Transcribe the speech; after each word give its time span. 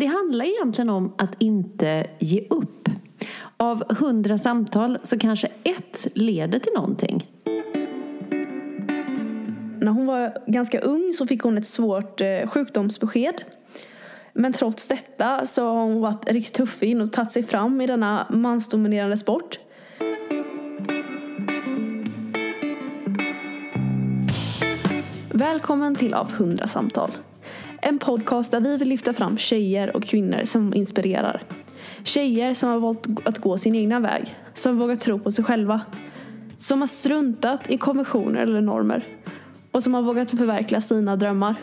Det 0.00 0.06
handlar 0.06 0.44
egentligen 0.44 0.90
om 0.90 1.14
att 1.18 1.34
inte 1.38 2.06
ge 2.18 2.46
upp. 2.50 2.88
Av 3.56 3.94
hundra 3.94 4.38
samtal 4.38 4.98
så 5.02 5.18
kanske 5.18 5.46
ett 5.64 6.06
leder 6.14 6.58
till 6.58 6.72
någonting. 6.74 7.30
När 9.80 9.90
hon 9.92 10.06
var 10.06 10.36
ganska 10.46 10.80
ung 10.80 11.12
så 11.14 11.26
fick 11.26 11.42
hon 11.42 11.58
ett 11.58 11.66
svårt 11.66 12.20
eh, 12.20 12.46
sjukdomsbesked. 12.46 13.42
Men 14.32 14.52
trots 14.52 14.88
detta 14.88 15.46
så 15.46 15.64
har 15.64 15.82
hon 15.82 16.00
varit 16.00 16.30
riktigt 16.30 16.54
tuffig 16.54 17.02
och 17.02 17.12
tagit 17.12 17.32
sig 17.32 17.42
fram 17.42 17.80
i 17.80 17.86
denna 17.86 18.26
mansdominerande 18.30 19.16
sport. 19.16 19.58
Välkommen 25.30 25.94
till 25.94 26.14
Av 26.14 26.30
100 26.30 26.66
samtal. 26.66 27.10
En 27.80 27.98
podcast 27.98 28.50
där 28.50 28.60
vi 28.60 28.76
vill 28.76 28.88
lyfta 28.88 29.12
fram 29.12 29.38
tjejer 29.38 29.96
och 29.96 30.02
kvinnor 30.02 30.40
som 30.44 30.74
inspirerar. 30.74 31.42
Tjejer 32.04 32.54
som 32.54 32.68
har 32.68 32.78
valt 32.78 33.06
att 33.24 33.38
gå 33.38 33.58
sin 33.58 33.74
egna 33.74 34.00
väg, 34.00 34.36
som 34.54 34.78
vågar 34.78 34.96
tro 34.96 35.18
på 35.18 35.30
sig 35.30 35.44
själva. 35.44 35.80
Som 36.58 36.80
har 36.80 36.86
struntat 36.86 37.70
i 37.70 37.78
konventioner 37.78 38.40
eller 38.40 38.60
normer 38.60 39.04
och 39.70 39.82
som 39.82 39.94
har 39.94 40.02
vågat 40.02 40.30
förverkliga 40.30 40.80
sina 40.80 41.16
drömmar. 41.16 41.54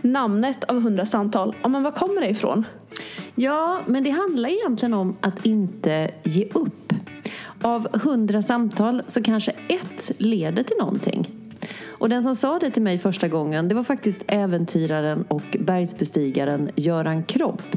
Namnet 0.00 0.64
av 0.64 0.76
100 0.76 1.06
samtal, 1.06 1.54
ja 1.62 1.68
men 1.68 1.82
var 1.82 1.90
kommer 1.90 2.20
det 2.20 2.28
ifrån? 2.28 2.64
Ja, 3.34 3.80
men 3.86 4.04
det 4.04 4.10
handlar 4.10 4.48
egentligen 4.48 4.94
om 4.94 5.16
att 5.20 5.46
inte 5.46 6.10
ge 6.24 6.48
upp. 6.54 6.92
Av 7.62 8.00
hundra 8.02 8.42
samtal 8.42 9.02
så 9.06 9.22
kanske 9.22 9.52
ett 9.68 10.10
leder 10.18 10.62
till 10.62 10.76
någonting. 10.78 11.28
Och 12.02 12.08
den 12.08 12.22
som 12.22 12.34
sa 12.34 12.58
det 12.58 12.70
till 12.70 12.82
mig 12.82 12.98
första 12.98 13.28
gången 13.28 13.68
det 13.68 13.74
var 13.74 13.84
faktiskt 13.84 14.24
äventyraren 14.26 15.24
och 15.28 15.56
bergsbestigaren 15.60 16.70
Göran 16.76 17.22
Kropp 17.22 17.76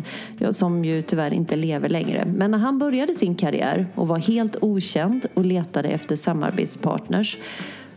som 0.51 0.85
ju 0.85 1.01
tyvärr 1.01 1.34
inte 1.34 1.55
lever 1.55 1.89
längre. 1.89 2.25
Men 2.25 2.51
när 2.51 2.57
han 2.57 2.79
började 2.79 3.15
sin 3.15 3.35
karriär 3.35 3.87
och 3.95 4.07
var 4.07 4.17
helt 4.17 4.55
okänd 4.62 5.26
och 5.34 5.45
letade 5.45 5.90
efter 5.90 6.15
samarbetspartners 6.15 7.37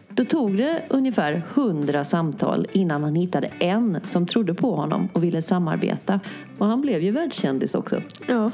då 0.08 0.24
tog 0.24 0.56
det 0.56 0.82
ungefär 0.88 1.42
hundra 1.54 2.04
samtal 2.04 2.66
innan 2.72 3.02
han 3.02 3.14
hittade 3.14 3.50
en 3.58 4.00
som 4.04 4.26
trodde 4.26 4.54
på 4.54 4.74
honom 4.76 5.08
och 5.12 5.24
ville 5.24 5.42
samarbeta. 5.42 6.20
Och 6.58 6.66
han 6.66 6.80
blev 6.80 7.02
ju 7.02 7.10
världskändis 7.10 7.74
också. 7.74 8.02
Ja. 8.26 8.50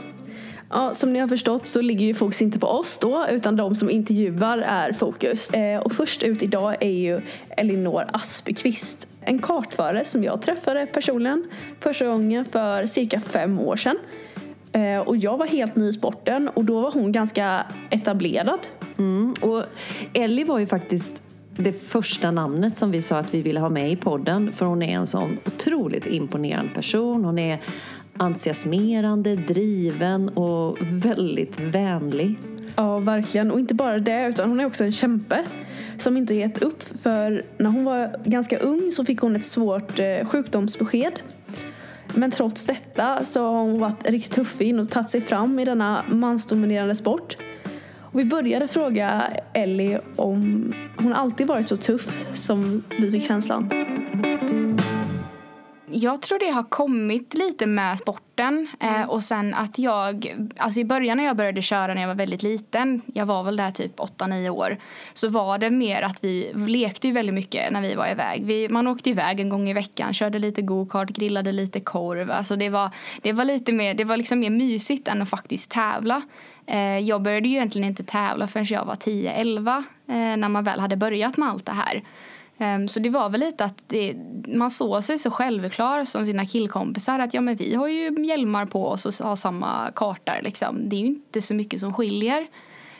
Ja, 0.74 0.94
som 0.94 1.12
ni 1.12 1.18
har 1.18 1.28
förstått 1.28 1.66
så 1.66 1.80
ligger 1.80 2.06
ju 2.06 2.14
fokus 2.14 2.42
inte 2.42 2.58
på 2.58 2.66
oss 2.66 2.98
då 2.98 3.26
utan 3.30 3.56
de 3.56 3.74
som 3.74 3.90
intervjuar 3.90 4.58
är 4.58 4.92
fokus. 4.92 5.50
Eh, 5.50 5.80
och 5.80 5.92
först 5.92 6.22
ut 6.22 6.42
idag 6.42 6.76
är 6.80 6.90
ju 6.90 7.20
Elinor 7.56 8.04
Aspekvist. 8.12 9.06
En 9.20 9.38
kartförare 9.38 10.04
som 10.04 10.24
jag 10.24 10.42
träffade 10.42 10.86
personligen 10.86 11.44
första 11.80 12.06
gången 12.06 12.44
för 12.44 12.86
cirka 12.86 13.20
fem 13.20 13.60
år 13.60 13.76
sedan. 13.76 13.96
Eh, 14.72 14.98
och 14.98 15.16
jag 15.16 15.36
var 15.36 15.46
helt 15.46 15.76
ny 15.76 15.88
i 15.88 15.92
sporten 15.92 16.48
och 16.48 16.64
då 16.64 16.80
var 16.80 16.90
hon 16.90 17.12
ganska 17.12 17.66
etablerad. 17.90 18.60
Mm, 18.98 19.34
och 19.42 19.62
Ellie 20.12 20.44
var 20.44 20.58
ju 20.58 20.66
faktiskt 20.66 21.22
det 21.56 21.72
första 21.72 22.30
namnet 22.30 22.76
som 22.76 22.90
vi 22.90 23.02
sa 23.02 23.18
att 23.18 23.34
vi 23.34 23.42
ville 23.42 23.60
ha 23.60 23.68
med 23.68 23.92
i 23.92 23.96
podden. 23.96 24.52
För 24.52 24.66
hon 24.66 24.82
är 24.82 24.96
en 24.96 25.06
sån 25.06 25.38
otroligt 25.46 26.06
imponerande 26.06 26.70
person. 26.74 27.24
Hon 27.24 27.38
är 27.38 27.58
entusiasmerande, 28.16 29.36
driven 29.36 30.28
och 30.28 30.78
väldigt 30.80 31.60
vänlig. 31.60 32.38
Ja, 32.76 32.98
verkligen. 32.98 33.50
Och 33.50 33.60
inte 33.60 33.74
bara 33.74 33.98
det, 33.98 34.26
utan 34.26 34.48
hon 34.48 34.60
är 34.60 34.66
också 34.66 34.84
en 34.84 34.92
kämpe 34.92 35.44
som 35.98 36.16
inte 36.16 36.34
gett 36.34 36.62
upp. 36.62 36.82
För 37.02 37.42
när 37.58 37.70
hon 37.70 37.84
var 37.84 38.16
ganska 38.24 38.58
ung 38.58 38.92
så 38.92 39.04
fick 39.04 39.20
hon 39.20 39.36
ett 39.36 39.44
svårt 39.44 39.98
eh, 39.98 40.26
sjukdomsbesked. 40.26 41.20
Men 42.14 42.30
trots 42.30 42.66
detta 42.66 43.24
så 43.24 43.42
har 43.42 43.62
hon 43.62 43.80
varit 43.80 44.10
riktigt 44.10 44.32
tuffig 44.32 44.80
och 44.80 44.90
tagit 44.90 45.10
sig 45.10 45.20
fram 45.20 45.58
i 45.58 45.64
denna 45.64 46.04
mansdominerande 46.08 46.94
sport. 46.94 47.36
Och 48.00 48.20
vi 48.20 48.24
började 48.24 48.68
fråga 48.68 49.22
Ellie 49.52 50.00
om 50.16 50.72
hon 50.96 51.12
alltid 51.12 51.46
varit 51.46 51.68
så 51.68 51.76
tuff 51.76 52.24
som 52.34 52.82
vi 53.00 53.10
fick 53.10 53.26
känslan. 53.26 53.70
Jag 55.96 56.22
tror 56.22 56.38
det 56.38 56.50
har 56.50 56.62
kommit 56.62 57.34
lite 57.34 57.66
med 57.66 57.98
sporten 57.98 58.68
eh, 58.80 58.94
mm. 58.94 59.08
och 59.08 59.24
sen 59.24 59.54
att 59.54 59.78
jag, 59.78 60.34
alltså 60.56 60.80
i 60.80 60.84
början 60.84 61.16
när 61.16 61.24
jag 61.24 61.36
började 61.36 61.62
köra 61.62 61.94
när 61.94 62.00
jag 62.00 62.08
var 62.08 62.14
väldigt 62.14 62.42
liten, 62.42 63.02
jag 63.06 63.26
var 63.26 63.42
väl 63.42 63.56
där 63.56 63.70
typ 63.70 63.98
8-9 63.98 64.48
år, 64.48 64.76
så 65.12 65.28
var 65.28 65.58
det 65.58 65.70
mer 65.70 66.02
att 66.02 66.24
vi 66.24 66.52
lekte 66.54 67.08
ju 67.08 67.14
väldigt 67.14 67.34
mycket 67.34 67.72
när 67.72 67.80
vi 67.80 67.94
var 67.94 68.08
iväg. 68.08 68.44
Vi, 68.44 68.68
man 68.68 68.86
åkte 68.86 69.10
iväg 69.10 69.40
en 69.40 69.48
gång 69.48 69.68
i 69.68 69.72
veckan, 69.72 70.14
körde 70.14 70.38
lite 70.38 70.62
go-kart, 70.62 71.08
grillade 71.08 71.52
lite 71.52 71.80
korv, 71.80 72.30
alltså 72.30 72.56
det 72.56 72.68
var, 72.68 72.90
det 73.22 73.32
var 73.32 73.44
lite 73.44 73.72
mer, 73.72 73.94
det 73.94 74.04
var 74.04 74.16
liksom 74.16 74.40
mer 74.40 74.50
mysigt 74.50 75.08
än 75.08 75.22
att 75.22 75.30
faktiskt 75.30 75.70
tävla. 75.70 76.22
Eh, 76.66 76.98
jag 76.98 77.22
började 77.22 77.48
ju 77.48 77.54
egentligen 77.54 77.88
inte 77.88 78.04
tävla 78.04 78.48
förrän 78.48 78.66
jag 78.68 78.84
var 78.84 78.94
10-11 78.94 79.76
eh, 80.08 80.14
när 80.14 80.48
man 80.48 80.64
väl 80.64 80.80
hade 80.80 80.96
börjat 80.96 81.36
med 81.36 81.48
allt 81.48 81.66
det 81.66 81.72
här. 81.72 82.02
Um, 82.58 82.88
så 82.88 83.00
det 83.00 83.10
var 83.10 83.30
väl 83.30 83.40
lite 83.40 83.64
att 83.64 83.84
det, 83.86 84.14
man 84.48 84.70
såg 84.70 85.04
sig 85.04 85.18
så 85.18 85.30
självklar 85.30 86.04
som 86.04 86.26
sina 86.26 86.46
killkompisar 86.46 87.18
att 87.18 87.34
ja 87.34 87.40
men 87.40 87.56
vi 87.56 87.74
har 87.74 87.88
ju 87.88 88.26
hjälmar 88.26 88.66
på 88.66 88.88
oss 88.88 89.06
och 89.06 89.26
har 89.26 89.36
samma 89.36 89.90
kartor 89.94 90.42
liksom. 90.42 90.88
Det 90.88 90.96
är 90.96 91.00
ju 91.00 91.06
inte 91.06 91.42
så 91.42 91.54
mycket 91.54 91.80
som 91.80 91.94
skiljer. 91.94 92.46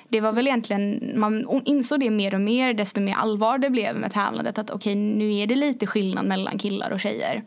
Det 0.09 0.21
var 0.21 0.33
väl 0.33 0.47
egentligen, 0.47 1.13
man 1.17 1.63
insåg 1.65 2.01
det 2.01 2.11
mer 2.11 2.35
och 2.35 2.41
mer 2.41 2.75
desto 2.75 3.01
mer 3.01 3.15
allvar 3.15 3.59
det 3.59 3.71
blev 3.71 3.97
med 3.97 4.13
tävlandet 4.13 4.59
att 4.59 4.71
okej 4.71 4.93
okay, 4.93 4.95
nu 4.95 5.35
är 5.35 5.47
det 5.47 5.55
lite 5.55 5.87
skillnad 5.87 6.27
mellan 6.27 6.59
killar 6.59 6.91
och 6.91 7.01
tjejer. 7.01 7.43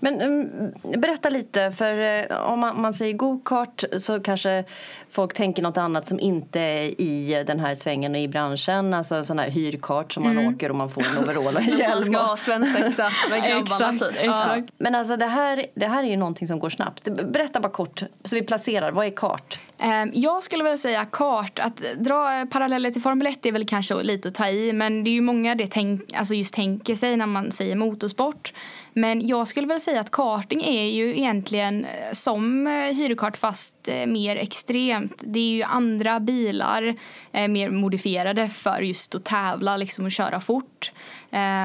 Men 0.00 0.22
um, 0.22 1.00
berätta 1.00 1.28
lite, 1.28 1.72
för 1.72 2.22
uh, 2.30 2.52
om 2.52 2.60
man, 2.60 2.80
man 2.80 2.92
säger 2.92 3.12
go-kart 3.12 3.84
så 3.98 4.20
kanske 4.20 4.64
folk 5.10 5.34
tänker 5.34 5.62
något 5.62 5.76
annat 5.76 6.08
som 6.08 6.20
inte 6.20 6.60
är 6.60 7.00
i 7.00 7.44
den 7.46 7.60
här 7.60 7.74
svängen 7.74 8.12
och 8.12 8.20
i 8.20 8.28
branschen. 8.28 8.94
Alltså 8.94 9.24
sån 9.24 9.38
här 9.38 9.50
hyrkart 9.50 10.12
som 10.12 10.22
man 10.22 10.38
mm. 10.38 10.54
åker 10.54 10.70
och 10.70 10.76
man 10.76 10.90
får 10.90 11.02
en 11.02 11.18
overall 11.22 11.56
och 11.56 11.62
en 11.62 11.78
hjälm. 11.78 11.90
man 11.90 12.02
ska 12.02 12.18
ha 12.18 12.36
svensexa 12.36 13.10
med 13.30 13.42
grabbarna 13.48 13.98
typ. 13.98 14.24
Ja. 14.24 14.56
Men 14.78 14.94
alltså 14.94 15.16
det 15.16 15.26
här, 15.26 15.66
det 15.74 15.86
här 15.86 16.04
är 16.04 16.08
ju 16.08 16.16
någonting 16.16 16.48
som 16.48 16.58
går 16.58 16.70
snabbt. 16.70 17.08
Berätta 17.32 17.60
bara 17.60 17.72
kort 17.72 18.02
så 18.24 18.36
vi 18.36 18.42
placerar, 18.42 18.92
vad 18.92 19.06
är 19.06 19.10
kart? 19.10 19.60
Um, 19.78 20.10
jag 20.14 20.42
skulle 20.42 20.64
vilja 20.64 20.78
säga 20.78 21.04
kart, 21.04 21.58
att 21.58 21.82
dra 21.96 22.46
paralleller 22.50 22.90
till 22.90 23.02
Formel 23.02 23.26
1 23.26 23.46
är 23.46 23.52
väl 23.52 23.66
kanske 23.66 24.02
lite 24.02 24.28
att 24.28 24.34
ta 24.34 24.48
i 24.48 24.72
men 24.72 25.04
det 25.04 25.10
är 25.10 25.12
ju 25.12 25.20
många 25.20 25.54
det 25.54 25.66
tänk, 25.66 26.12
alltså 26.14 26.34
just 26.34 26.54
tänker 26.54 26.94
sig 26.94 27.16
när 27.16 27.26
man 27.26 27.52
säger 27.52 27.76
motorsport. 27.76 28.52
Men 28.98 29.28
jag 29.28 29.48
skulle 29.48 29.66
väl 29.66 29.80
säga 29.80 30.00
att 30.00 30.10
karting 30.10 30.64
är 30.64 30.86
ju 30.86 31.16
egentligen 31.16 31.84
eh, 31.84 32.12
som 32.12 32.66
eh, 32.66 32.72
hyrkart 32.72 33.36
fast 33.36 33.88
eh, 33.88 34.06
mer 34.06 34.36
extremt. 34.36 35.22
Det 35.26 35.38
är 35.38 35.50
ju 35.50 35.62
andra 35.62 36.20
bilar, 36.20 36.94
mer 37.32 37.70
modifierade 37.70 38.48
för 38.48 38.80
just 38.80 39.14
att 39.14 39.24
tävla 39.24 39.76
liksom 39.76 40.04
och 40.04 40.12
köra 40.12 40.40
fort. 40.40 40.92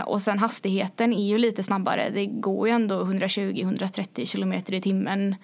Och 0.05 0.21
sen 0.21 0.39
hastigheten 0.39 1.13
är 1.13 1.27
ju 1.27 1.37
lite 1.37 1.63
snabbare. 1.63 2.09
Det 2.13 2.25
går 2.25 2.67
ju 2.67 2.73
ändå 2.73 3.03
120-130 3.03 4.25
kilometer 4.25 4.73
i 4.73 4.81
timmen 4.81 5.35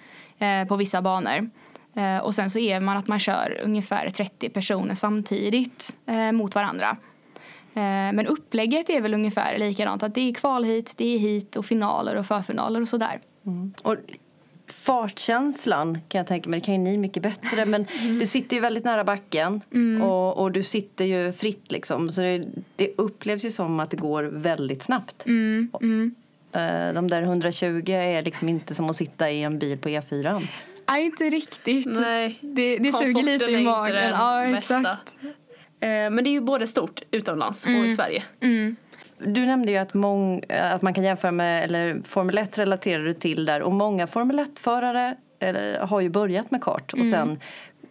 på 0.68 0.76
vissa 0.76 1.02
banor. 1.02 1.50
Och 2.22 2.34
sen 2.34 2.50
så 2.50 2.58
är 2.58 2.80
man 2.80 2.96
att 2.96 3.08
man 3.08 3.18
kör 3.18 3.60
ungefär 3.64 4.10
30 4.10 4.48
personer 4.48 4.94
samtidigt 4.94 5.96
mot 6.32 6.54
varandra. 6.54 6.96
Eh, 7.74 8.12
men 8.12 8.26
upplägget 8.26 8.90
är 8.90 9.00
väl 9.00 9.14
ungefär 9.14 9.58
likadant. 9.58 10.02
Att 10.02 10.14
det 10.14 10.20
är 10.28 10.34
kvalhit, 10.34 10.94
det 10.96 11.14
är 11.14 11.18
hit 11.18 11.56
och 11.56 11.66
finaler 11.66 12.16
och 12.16 12.26
förfinaler 12.26 12.80
och 12.80 12.88
sådär. 12.88 13.20
Mm. 13.46 13.72
Och 13.82 13.96
fartkänslan 14.72 15.98
kan 16.08 16.18
jag 16.18 16.26
tänka 16.26 16.50
mig, 16.50 16.60
det 16.60 16.66
kan 16.66 16.74
ju 16.74 16.80
ni 16.80 16.98
mycket 16.98 17.22
bättre 17.22 17.66
men 17.66 17.86
mm. 18.00 18.18
du 18.18 18.26
sitter 18.26 18.56
ju 18.56 18.60
väldigt 18.60 18.84
nära 18.84 19.04
backen 19.04 19.60
mm. 19.74 20.02
och, 20.02 20.36
och, 20.36 20.52
du 20.52 20.62
sitter 20.62 21.04
ju 21.04 21.32
fritt 21.32 21.72
liksom 21.72 22.12
så 22.12 22.20
det, 22.20 22.44
det, 22.76 22.94
upplevs 22.96 23.44
ju 23.44 23.50
som 23.50 23.80
att 23.80 23.90
det 23.90 23.96
går 23.96 24.22
väldigt 24.22 24.82
snabbt. 24.82 25.26
Mm. 25.26 25.70
Mm. 25.80 26.14
Eh, 26.52 26.94
de 26.94 27.08
där 27.08 27.22
120 27.22 27.90
är 27.90 28.22
liksom 28.22 28.48
inte 28.48 28.74
som 28.74 28.90
att 28.90 28.96
sitta 28.96 29.30
i 29.30 29.42
en 29.42 29.58
bil 29.58 29.78
på 29.78 29.88
E4. 29.88 30.46
Nej, 30.88 31.04
inte 31.04 31.24
riktigt. 31.24 31.86
Nej. 31.86 32.38
Det, 32.40 32.78
det 32.78 32.92
suger 32.92 33.22
lite 33.22 33.44
i 33.44 33.64
magen. 33.64 34.10
Ja, 34.10 34.44
exakt. 34.44 35.14
Eh, 35.80 35.88
men 35.88 36.16
det 36.16 36.30
är 36.30 36.32
ju 36.32 36.40
både 36.40 36.66
stort 36.66 37.02
utomlands 37.10 37.66
mm. 37.66 37.80
och 37.80 37.86
i 37.86 37.90
Sverige. 37.90 38.22
Mm. 38.40 38.76
Du 39.18 39.46
nämnde 39.46 39.72
ju 39.72 39.78
att, 39.78 39.94
mång, 39.94 40.42
att 40.48 40.82
man 40.82 40.94
kan 40.94 41.04
jämföra 41.04 41.32
med, 41.32 41.64
eller 41.64 42.00
Formel 42.04 42.38
1 42.38 42.58
relaterar 42.58 43.04
du 43.04 43.14
till 43.14 43.44
där 43.44 43.62
och 43.62 43.72
många 43.72 44.06
Formel 44.06 44.38
1-förare 44.38 45.16
har 45.80 46.00
ju 46.00 46.08
börjat 46.08 46.50
med 46.50 46.62
kart 46.62 46.92
och 46.92 46.98
mm. 46.98 47.10
sen 47.10 47.38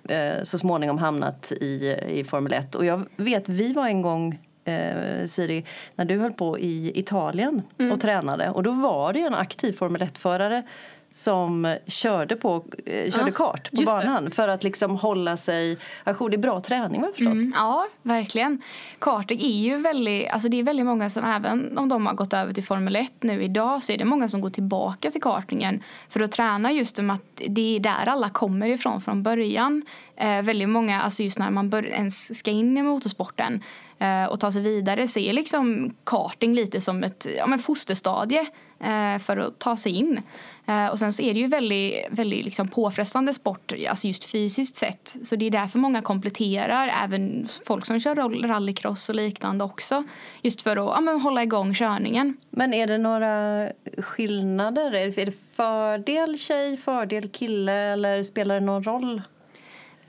eh, 0.09 0.43
så 0.43 0.57
småningom 0.57 0.97
hamnat 0.97 1.51
i, 1.51 1.95
i 2.09 2.23
Formel 2.23 2.53
1. 2.53 2.75
Och 2.75 2.85
jag 2.85 3.01
vet, 3.15 3.49
vi 3.49 3.73
var 3.73 3.87
en 3.87 4.01
gång 4.01 4.39
eh, 4.65 5.25
Siri, 5.25 5.65
när 5.95 6.05
du 6.05 6.17
höll 6.17 6.33
på 6.33 6.59
i 6.59 6.99
Italien 6.99 7.61
mm. 7.79 7.91
och 7.91 8.01
tränade 8.01 8.49
och 8.49 8.63
då 8.63 8.71
var 8.71 9.13
det 9.13 9.21
en 9.21 9.35
aktiv 9.35 9.73
Formel 9.73 10.01
1-förare 10.01 10.63
som 11.11 11.75
körde, 11.87 12.35
på, 12.35 12.65
eh, 12.85 13.11
körde 13.11 13.29
Ja, 13.29 13.35
kart 13.35 13.71
på 13.71 13.81
just 13.81 13.87
det. 13.87 14.05
banan 14.05 14.31
för 14.31 14.47
att 14.47 14.63
liksom 14.63 14.95
hålla 14.95 15.37
sig 15.37 15.77
ajour. 16.03 16.29
Det 16.29 16.35
är 16.35 16.37
bra 16.37 16.59
träning 16.59 17.01
vad 17.01 17.07
jag 17.09 17.15
förstått. 17.15 17.33
Mm, 17.33 17.53
ja, 17.55 17.87
verkligen. 18.01 18.61
Karting 18.99 19.41
är 19.41 19.59
ju 19.69 19.77
väldigt, 19.77 20.29
alltså 20.29 20.49
det 20.49 20.59
är 20.59 20.63
väldigt 20.63 20.85
många 20.85 21.09
som 21.09 21.23
även 21.25 21.77
om 21.77 21.89
de 21.89 22.05
har 22.07 22.13
gått 22.13 22.33
över 22.33 22.53
till 22.53 22.63
Formel 22.63 22.95
1 22.95 23.11
nu 23.19 23.43
idag 23.43 23.83
så 23.83 23.91
är 23.91 23.97
det 23.97 24.05
många 24.05 24.29
som 24.29 24.41
går 24.41 24.49
tillbaka 24.49 25.11
till 25.11 25.21
kartingen 25.21 25.83
för 26.09 26.19
att 26.19 26.31
träna 26.31 26.71
just 26.71 26.99
om 26.99 27.09
att 27.09 27.41
det 27.47 27.75
är 27.75 27.79
där 27.79 28.05
alla 28.07 28.29
kommer 28.29 28.67
ifrån 28.67 29.01
från 29.01 29.23
början. 29.23 29.85
Eh, 30.15 30.41
väldigt 30.41 30.69
många, 30.69 31.01
alltså 31.01 31.23
just 31.23 31.39
när 31.39 31.49
man 31.49 31.69
bör, 31.69 31.85
ens 31.85 32.39
ska 32.39 32.51
in 32.51 32.77
i 32.77 32.83
motorsporten 32.83 33.63
eh, 33.99 34.25
och 34.25 34.39
ta 34.39 34.51
sig 34.51 34.61
vidare 34.61 35.07
så 35.07 35.19
är 35.19 35.33
liksom 35.33 35.95
karting 36.03 36.53
lite 36.53 36.81
som 36.81 37.03
ett 37.03 37.27
ja, 37.37 37.47
men 37.47 37.59
fosterstadie 37.59 38.45
Eh, 38.79 39.19
för 39.19 39.37
att 39.37 39.59
ta 39.59 39.77
sig 39.77 39.91
in. 39.91 40.21
Eh, 40.67 40.87
och 40.87 40.99
sen 40.99 41.13
så 41.13 41.21
är 41.21 41.33
det 41.33 41.39
ju 41.39 41.47
väldigt, 41.47 42.05
väldigt 42.09 42.45
liksom 42.45 42.67
påfrestande 42.67 43.33
sport, 43.33 43.73
alltså 43.89 44.07
just 44.07 44.23
fysiskt 44.23 44.75
sett. 44.75 45.15
Så 45.23 45.35
det 45.35 45.45
är 45.45 45.51
därför 45.51 45.79
många 45.79 46.01
kompletterar, 46.01 46.91
även 47.03 47.47
folk 47.65 47.85
som 47.85 47.99
kör 47.99 48.15
rallycross 48.47 49.09
och 49.09 49.15
liknande 49.15 49.63
också. 49.63 50.03
Just 50.41 50.61
för 50.61 50.71
att 50.71 50.95
ja, 50.95 51.01
men 51.01 51.21
hålla 51.21 51.43
igång 51.43 51.73
körningen. 51.73 52.37
Men 52.49 52.73
är 52.73 52.87
det 52.87 52.97
några 52.97 53.67
skillnader? 53.97 54.91
Är 54.95 55.07
det- 55.11 55.21
är 55.21 55.25
det 55.25 55.33
fördel 55.55 56.37
tjej, 56.37 56.77
fördel 56.77 57.29
kille 57.29 57.73
eller 57.73 58.23
spelar 58.23 58.55
det 58.55 58.65
någon 58.65 58.83
roll? 58.83 59.21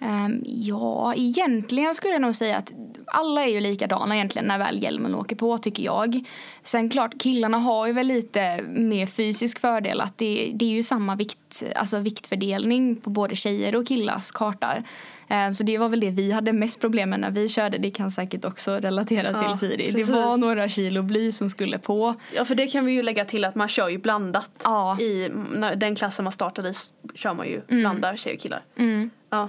Ehm, 0.01 0.43
ja, 0.47 1.15
egentligen 1.17 1.95
skulle 1.95 2.13
jag 2.13 2.23
nog 2.23 2.37
säga 2.37 2.57
att 2.57 2.73
alla 3.07 3.43
är 3.45 3.49
ju 3.49 3.61
likadana 3.61 4.15
egentligen 4.17 4.49
när 4.49 4.59
väl 4.59 4.83
hjälmen 4.83 5.15
åker 5.15 5.37
på 5.37 5.59
tycker 5.59 5.83
jag. 5.83 6.25
Sen 6.63 6.91
klart, 6.91 7.19
killarna 7.19 7.59
har 7.59 7.87
ju 7.87 7.93
väl 7.93 8.07
lite 8.07 8.63
mer 8.63 9.07
fysisk 9.07 9.59
fördel 9.59 10.01
att 10.01 10.19
det, 10.19 10.53
det 10.55 10.65
är 10.65 10.71
ju 10.71 10.83
samma 10.83 11.15
vikt, 11.17 11.63
alltså 11.77 11.99
viktfördelning 11.99 12.97
på 12.97 13.11
både 13.11 13.37
tjejer 13.37 13.77
och 13.77 13.87
killars 13.87 14.31
kartar. 14.33 14.83
Ehm, 15.29 15.55
Så 15.55 15.65
det 15.65 15.79
var 15.79 15.89
väl 15.89 16.01
det 16.01 16.11
vi 16.11 16.33
hade 16.33 16.53
mest 16.53 16.81
problem 16.81 17.11
med 17.11 17.21
när 17.21 17.31
vi 17.31 17.49
körde. 17.49 17.79
Det 17.79 17.91
kan 17.91 18.11
säkert 18.11 18.45
också 18.45 18.73
relatera 18.73 19.31
Ja, 19.31 19.49
till 19.49 19.59
Siri. 19.59 19.91
Det 19.91 20.05
var 20.05 20.37
några 20.37 20.69
kilo 20.69 21.03
bly 21.03 21.33
som 21.33 21.51
skulle 21.51 21.79
på. 21.79 22.15
Ja 22.37 22.45
för 22.45 22.55
det 22.55 22.67
kan 22.67 22.85
vi 22.85 22.93
ju 22.93 23.03
lägga 23.03 23.25
till 23.25 23.45
att 23.45 23.55
man 23.55 23.69
kör 23.69 23.89
ju 23.89 23.99
blandat. 23.99 24.51
Ja. 24.65 25.01
I 25.01 25.31
den 25.77 25.95
klassen 25.95 26.25
man 26.25 26.33
startade 26.33 26.69
i 26.69 26.73
kör 27.15 27.35
man 27.35 27.47
ju 27.47 27.61
blandar 27.67 28.17
tjejer 28.17 28.37
och 28.37 28.43
killar. 28.43 28.63
Mm. 28.77 29.11
Ja. 29.31 29.49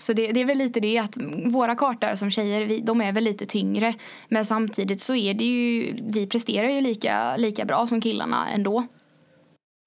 Så 0.00 0.12
det, 0.12 0.32
det 0.32 0.40
är 0.40 0.44
väl 0.44 0.58
lite 0.58 0.80
det 0.80 0.98
att 0.98 1.16
våra 1.46 1.74
kartor 1.74 2.14
som 2.14 2.30
tjejer, 2.30 2.66
vi, 2.66 2.80
de 2.80 3.00
är 3.00 3.12
väl 3.12 3.24
lite 3.24 3.46
tyngre. 3.46 3.94
Men 4.28 4.44
samtidigt 4.44 5.00
så 5.02 5.14
är 5.14 5.34
det 5.34 5.44
ju, 5.44 5.94
vi 6.02 6.26
presterar 6.26 6.68
ju 6.68 6.80
lika, 6.80 7.36
lika 7.36 7.64
bra 7.64 7.86
som 7.86 8.00
killarna 8.00 8.48
ändå. 8.48 8.86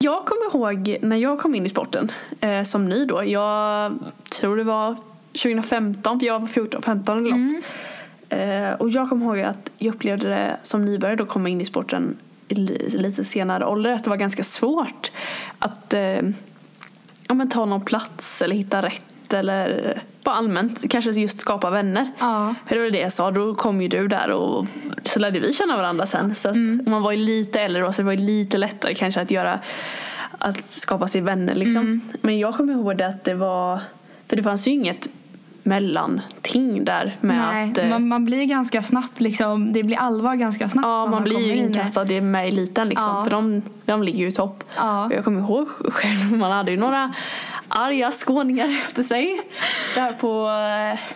Jag 0.04 0.26
kommer 0.26 0.46
ihåg 0.56 0.96
när 1.02 1.16
jag 1.16 1.38
kom 1.40 1.54
in 1.54 1.66
i 1.66 1.68
sporten 1.68 2.12
eh, 2.40 2.62
som 2.62 2.88
ny 2.88 3.04
då. 3.04 3.24
Jag 3.24 3.92
tror 4.30 4.56
det 4.56 4.64
var 4.64 4.96
2015 5.32 6.20
för 6.20 6.26
jag 6.26 6.40
var 6.40 6.46
14-15 6.48 7.10
eller 7.18 7.30
något. 7.36 7.64
Eh, 8.28 8.80
och 8.80 8.90
jag 8.90 9.08
kommer 9.08 9.26
ihåg 9.26 9.40
att 9.40 9.70
jag 9.78 9.94
upplevde 9.94 10.28
det 10.28 10.56
som 10.62 10.84
nybörjare 10.84 11.16
då 11.16 11.26
komma 11.26 11.48
in 11.48 11.60
i 11.60 11.64
sporten 11.64 12.16
i 12.48 12.54
li- 12.54 12.88
lite 12.90 13.24
senare 13.24 13.66
ålder. 13.66 13.92
Att 13.92 14.04
det 14.04 14.10
var 14.10 14.16
ganska 14.16 14.44
svårt 14.44 15.10
att 15.58 15.94
eh, 15.94 16.00
ja, 17.28 17.34
men 17.34 17.48
ta 17.50 17.64
någon 17.64 17.84
plats 17.84 18.42
eller 18.42 18.56
hitta 18.56 18.82
rätt 18.82 19.02
eller 19.32 19.98
bara 20.22 20.34
allmänt 20.34 20.90
kanske 20.90 21.10
just 21.10 21.40
skapa 21.40 21.70
vänner. 21.70 22.10
Ja. 22.18 22.54
För 22.66 22.74
det 22.76 22.82
var 22.82 22.90
det 22.90 22.98
jag 23.00 23.12
sa, 23.12 23.30
då 23.30 23.54
kom 23.54 23.82
ju 23.82 23.88
du 23.88 24.08
där 24.08 24.30
och 24.30 24.66
så 25.04 25.18
lärde 25.18 25.40
vi 25.40 25.52
känna 25.52 25.76
varandra 25.76 26.06
sen. 26.06 26.34
Så 26.34 26.48
att 26.48 26.56
man 26.86 27.02
var 27.02 27.12
ju 27.12 27.18
lite 27.18 27.60
äldre 27.60 27.82
då 27.82 27.92
så 27.92 28.02
det 28.02 28.06
var 28.06 28.12
ju 28.12 28.18
lite 28.26 28.58
lättare 28.58 28.94
kanske 28.94 29.20
att 29.20 29.30
göra 29.30 29.58
att 30.38 30.70
skapa 30.72 31.08
sig 31.08 31.20
vänner 31.20 31.54
liksom. 31.54 32.00
Men 32.20 32.38
jag 32.38 32.54
kommer 32.56 32.72
ihåg 32.72 32.96
det 32.96 33.06
att 33.06 33.24
det 33.24 33.34
var, 33.34 33.80
för 34.28 34.36
det 34.36 34.42
fanns 34.42 34.68
ju 34.68 34.72
inget 34.72 35.08
mellanting 35.62 36.84
där 36.84 37.16
med 37.20 37.36
Nej, 37.36 37.70
att 37.70 37.78
eh, 37.78 37.88
man, 37.88 38.08
man 38.08 38.24
blir 38.24 38.44
ganska 38.44 38.82
snabbt 38.82 39.20
liksom, 39.20 39.72
det 39.72 39.82
blir 39.82 39.96
allvar 39.96 40.34
ganska 40.34 40.68
snabbt. 40.68 40.86
Ja, 40.86 41.04
när 41.04 41.10
man 41.10 41.24
blir 41.24 41.40
ju 41.40 41.56
inkastad 41.56 42.12
i- 42.12 42.20
med 42.20 42.48
eliten 42.48 42.88
liksom. 42.88 43.06
Ja. 43.06 43.22
För 43.24 43.30
de, 43.30 43.62
de 43.84 44.02
ligger 44.02 44.18
ju 44.18 44.28
i 44.28 44.32
topp. 44.32 44.64
Ja. 44.76 45.10
Jag 45.12 45.24
kommer 45.24 45.40
ihåg 45.40 45.68
själv, 45.68 46.38
man 46.38 46.52
hade 46.52 46.70
ju 46.70 46.76
några 46.76 47.14
arga 47.68 48.10
skåningar 48.10 48.68
efter 48.68 49.02
sig. 49.02 49.40
Där 49.94 50.12
på 50.12 50.48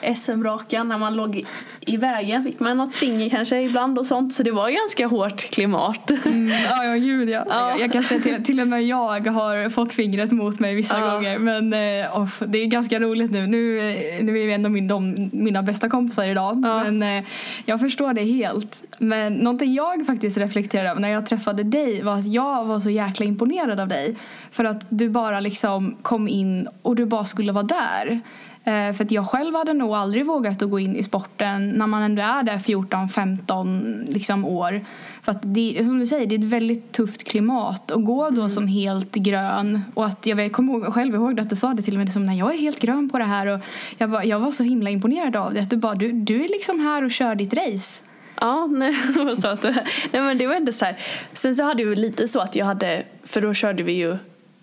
eh, 0.02 0.14
SM-rakan 0.14 0.88
när 0.88 0.98
man 0.98 1.14
låg 1.16 1.44
i, 1.80 1.96
vägen 1.96 2.44
fick 2.44 2.60
man 2.60 2.76
något 2.76 2.94
finger 2.94 3.28
kanske 3.30 3.60
ibland 3.62 3.98
och 3.98 4.06
sånt. 4.06 4.34
Så 4.34 4.42
det 4.42 4.50
var 4.50 4.70
ganska 4.70 5.06
hårt 5.06 5.50
klimat. 5.50 6.10
Mm, 6.10 6.48
ja, 6.48 6.84
ja, 6.84 6.94
gud 6.94 7.30
ja. 7.30 7.44
Jag, 7.50 7.80
jag 7.80 7.92
kan 7.92 8.04
säga 8.04 8.20
till, 8.20 8.44
till 8.44 8.60
och 8.60 8.68
med 8.68 8.82
jag 8.82 9.26
har 9.26 9.68
fått 9.70 9.92
fingret 9.92 10.32
mot 10.32 10.60
mig 10.60 10.74
vissa 10.74 10.98
Ja. 11.00 11.10
gånger. 11.14 11.38
Men 11.38 11.72
eh, 11.72 12.18
off, 12.20 12.42
det 12.46 12.58
är 12.58 12.66
ganska 12.66 13.00
roligt 13.00 13.30
nu. 13.30 13.46
Nu, 13.46 13.78
eh, 13.78 14.24
nu 14.24 14.38
är 14.42 14.46
vi 14.46 14.52
ändå 14.52 14.68
min, 14.68 14.88
de, 14.88 15.30
mina 15.32 15.62
bästa 15.62 15.88
kompisar 15.88 16.28
idag. 16.28 16.62
Ja. 16.64 16.90
Men 16.90 17.24
jag 17.64 17.80
förstår 17.80 18.12
det 18.12 18.22
helt. 18.22 18.82
Men 18.98 19.32
någonting 19.34 19.74
jag 19.74 20.06
faktiskt 20.06 20.38
reflekterade 20.38 20.90
över 20.90 21.00
när 21.00 21.08
jag 21.08 21.26
träffade 21.26 21.62
dig 21.62 22.02
var 22.02 22.14
att 22.18 22.26
jag 22.26 22.64
var 22.64 22.80
så 22.80 22.90
jäkla 22.90 23.26
imponerad 23.26 23.80
av 23.80 23.88
dig. 23.88 24.16
För 24.50 24.64
att 24.64 24.86
du 24.88 25.08
bara 25.08 25.40
liksom 25.40 25.96
kom 26.02 26.28
in 26.28 26.47
och 26.82 26.96
du 26.96 27.06
bara 27.06 27.24
skulle 27.24 27.52
vara 27.52 27.64
där. 27.64 28.20
Eh, 28.64 28.92
För 28.92 29.04
att 29.04 29.10
jag 29.10 29.26
själv 29.26 29.54
hade 29.54 29.72
nog 29.72 29.94
aldrig 29.94 30.26
vågat 30.26 30.62
att 30.62 30.70
gå 30.70 30.78
in 30.78 30.96
i 30.96 31.02
sporten 31.02 31.68
när 31.68 31.86
man 31.86 32.02
ändå 32.02 32.22
är 32.22 32.42
där 32.42 32.58
14-15 32.58 34.12
liksom 34.12 34.44
år. 34.44 34.80
För 35.22 35.32
att 35.32 35.38
det, 35.42 35.84
som 35.84 35.98
du 35.98 36.06
säger, 36.06 36.26
det 36.26 36.34
är 36.34 36.38
ett 36.38 36.44
väldigt 36.44 36.92
tufft 36.92 37.24
klimat. 37.24 37.90
Och 37.90 38.04
gå 38.04 38.30
då 38.30 38.48
som 38.48 38.66
helt 38.66 39.14
grön. 39.14 39.80
Och 39.94 40.06
att 40.06 40.26
jag 40.26 40.52
kommer 40.52 40.90
själv 40.90 41.14
ihåg 41.14 41.40
att 41.40 41.50
du 41.50 41.56
sa 41.56 41.74
det 41.74 41.82
till 41.82 41.96
mig, 41.96 42.04
liksom, 42.04 42.26
när 42.26 42.34
jag 42.34 42.54
är 42.54 42.58
helt 42.58 42.80
grön 42.80 43.08
på 43.10 43.18
det 43.18 43.24
här. 43.24 43.46
Och 43.46 43.60
jag, 43.98 44.10
bara, 44.10 44.24
jag 44.24 44.40
var 44.40 44.50
så 44.50 44.62
himla 44.62 44.90
imponerad 44.90 45.36
av 45.36 45.54
det. 45.54 45.60
Att 45.60 45.70
du, 45.70 45.76
bara, 45.76 45.94
du, 45.94 46.12
du 46.12 46.44
är 46.44 46.48
liksom 46.48 46.80
här 46.80 47.04
och 47.04 47.10
kör 47.10 47.34
ditt 47.34 47.54
race. 47.54 48.02
Ja, 48.40 48.66
nej, 48.70 48.96
vad 49.16 49.38
sa 49.38 49.54
du? 49.54 49.70
nej 50.12 50.22
men 50.22 50.38
det 50.38 50.46
var 50.46 50.54
ändå 50.54 50.72
så 50.72 50.84
här. 50.84 50.98
Sen 51.32 51.54
så 51.54 51.62
hade 51.62 51.82
jag 51.82 51.98
lite 51.98 52.28
så 52.28 52.40
att 52.40 52.56
jag 52.56 52.66
hade, 52.66 53.02
för 53.24 53.40
då 53.40 53.54
körde 53.54 53.82
vi 53.82 53.92
ju 53.92 54.18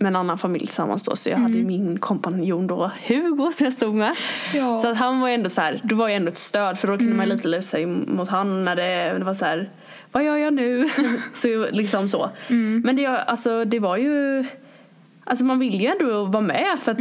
med 0.05 0.11
en 0.11 0.15
annan 0.15 0.37
familj 0.37 0.65
tillsammans 0.65 1.03
då 1.03 1.15
så 1.15 1.29
jag 1.29 1.37
hade 1.37 1.57
ju 1.57 1.65
min 1.65 1.99
kompanjon 1.99 2.67
då 2.67 2.91
Hugo 3.07 3.51
som 3.51 3.63
jag 3.63 3.73
stod 3.73 3.95
med. 3.95 4.15
Ja. 4.53 4.79
Så 4.79 4.87
att 4.87 4.97
han 4.97 5.19
var 5.19 5.27
ju 5.27 5.33
ändå 5.33 5.49
så 5.49 5.61
här, 5.61 5.79
då 5.83 5.95
var 5.95 6.07
jag 6.07 6.15
ändå 6.15 6.31
ett 6.31 6.37
stöd 6.37 6.79
för 6.79 6.87
då 6.87 6.97
kunde 6.97 7.13
man 7.15 7.29
lite 7.29 7.47
luta 7.47 7.61
sig 7.61 7.85
mot 7.85 8.29
han 8.29 8.65
när 8.65 8.75
det, 8.75 9.15
det 9.17 9.25
var 9.25 9.33
så 9.33 9.45
här 9.45 9.69
vad 10.11 10.23
gör 10.23 10.35
jag 10.35 10.53
nu? 10.53 10.89
så 11.33 11.67
liksom 11.71 12.09
så. 12.09 12.29
Men 12.83 12.95
det, 12.95 13.07
alltså, 13.07 13.65
det 13.65 13.79
var 13.79 13.97
ju 13.97 14.45
Alltså 15.27 15.45
man 15.45 15.59
ville 15.59 15.77
ju 15.77 15.85
ändå 15.85 16.25
vara 16.25 16.43
med 16.43 16.77
för 16.81 16.91
att 16.91 16.97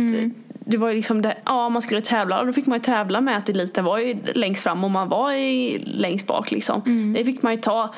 det 0.66 0.76
var 0.76 0.88
ju 0.88 0.94
liksom 0.94 1.22
det, 1.22 1.36
ja 1.44 1.68
man 1.68 1.82
skulle 1.82 2.00
tävla 2.00 2.40
och 2.40 2.46
då 2.46 2.52
fick 2.52 2.66
man 2.66 2.78
ju 2.78 2.84
tävla 2.84 3.20
med 3.20 3.36
att 3.36 3.48
eliten 3.48 3.84
var 3.84 3.98
ju 3.98 4.16
längst 4.34 4.62
fram 4.62 4.84
och 4.84 4.90
man 4.90 5.08
var 5.08 5.32
i, 5.32 5.78
längst 5.86 6.26
bak 6.26 6.50
liksom. 6.50 7.12
Det 7.16 7.24
fick 7.24 7.42
man 7.42 7.52
ju 7.52 7.60
ta. 7.60 7.94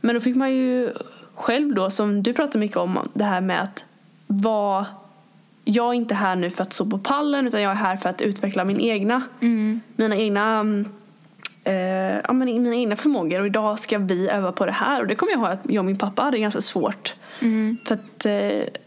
Men 0.00 0.14
då 0.14 0.20
fick 0.20 0.36
man 0.36 0.52
ju 0.52 0.90
själv 1.34 1.74
då 1.74 1.90
som 1.90 2.22
du 2.22 2.32
pratar 2.32 2.58
mycket 2.58 2.76
om 2.76 2.98
det 3.14 3.24
här 3.24 3.40
med 3.40 3.62
att 3.62 3.84
vara 4.30 4.86
jag 5.64 5.88
är 5.88 5.92
inte 5.92 6.14
här 6.14 6.36
nu 6.36 6.50
för 6.50 6.62
att 6.62 6.72
stå 6.72 6.86
på 6.86 6.98
pallen 6.98 7.46
utan 7.46 7.62
jag 7.62 7.72
är 7.72 7.76
här 7.76 7.96
för 7.96 8.08
att 8.08 8.22
utveckla 8.22 8.64
min 8.64 8.80
egna, 8.80 9.22
mina 9.96 10.16
egna 10.16 10.60
mm, 10.60 10.88
eh, 11.64 12.20
ja, 12.26 12.32
men 12.32 12.38
mina 12.62 12.74
egna 12.74 12.96
förmågor. 12.96 13.40
Och 13.40 13.46
idag 13.46 13.78
ska 13.78 13.98
vi 13.98 14.28
öva 14.28 14.52
på 14.52 14.66
det 14.66 14.72
här. 14.72 15.00
Och 15.00 15.06
det 15.06 15.14
kommer 15.14 15.32
jag 15.32 15.40
ihåg 15.40 15.50
att 15.50 15.60
jag 15.62 15.78
och 15.78 15.84
min 15.84 15.98
pappa 15.98 16.22
hade 16.22 16.38
ganska 16.38 16.60
svårt. 16.60 17.14
För 17.84 17.94
att 17.94 18.26
eh, 18.26 18.32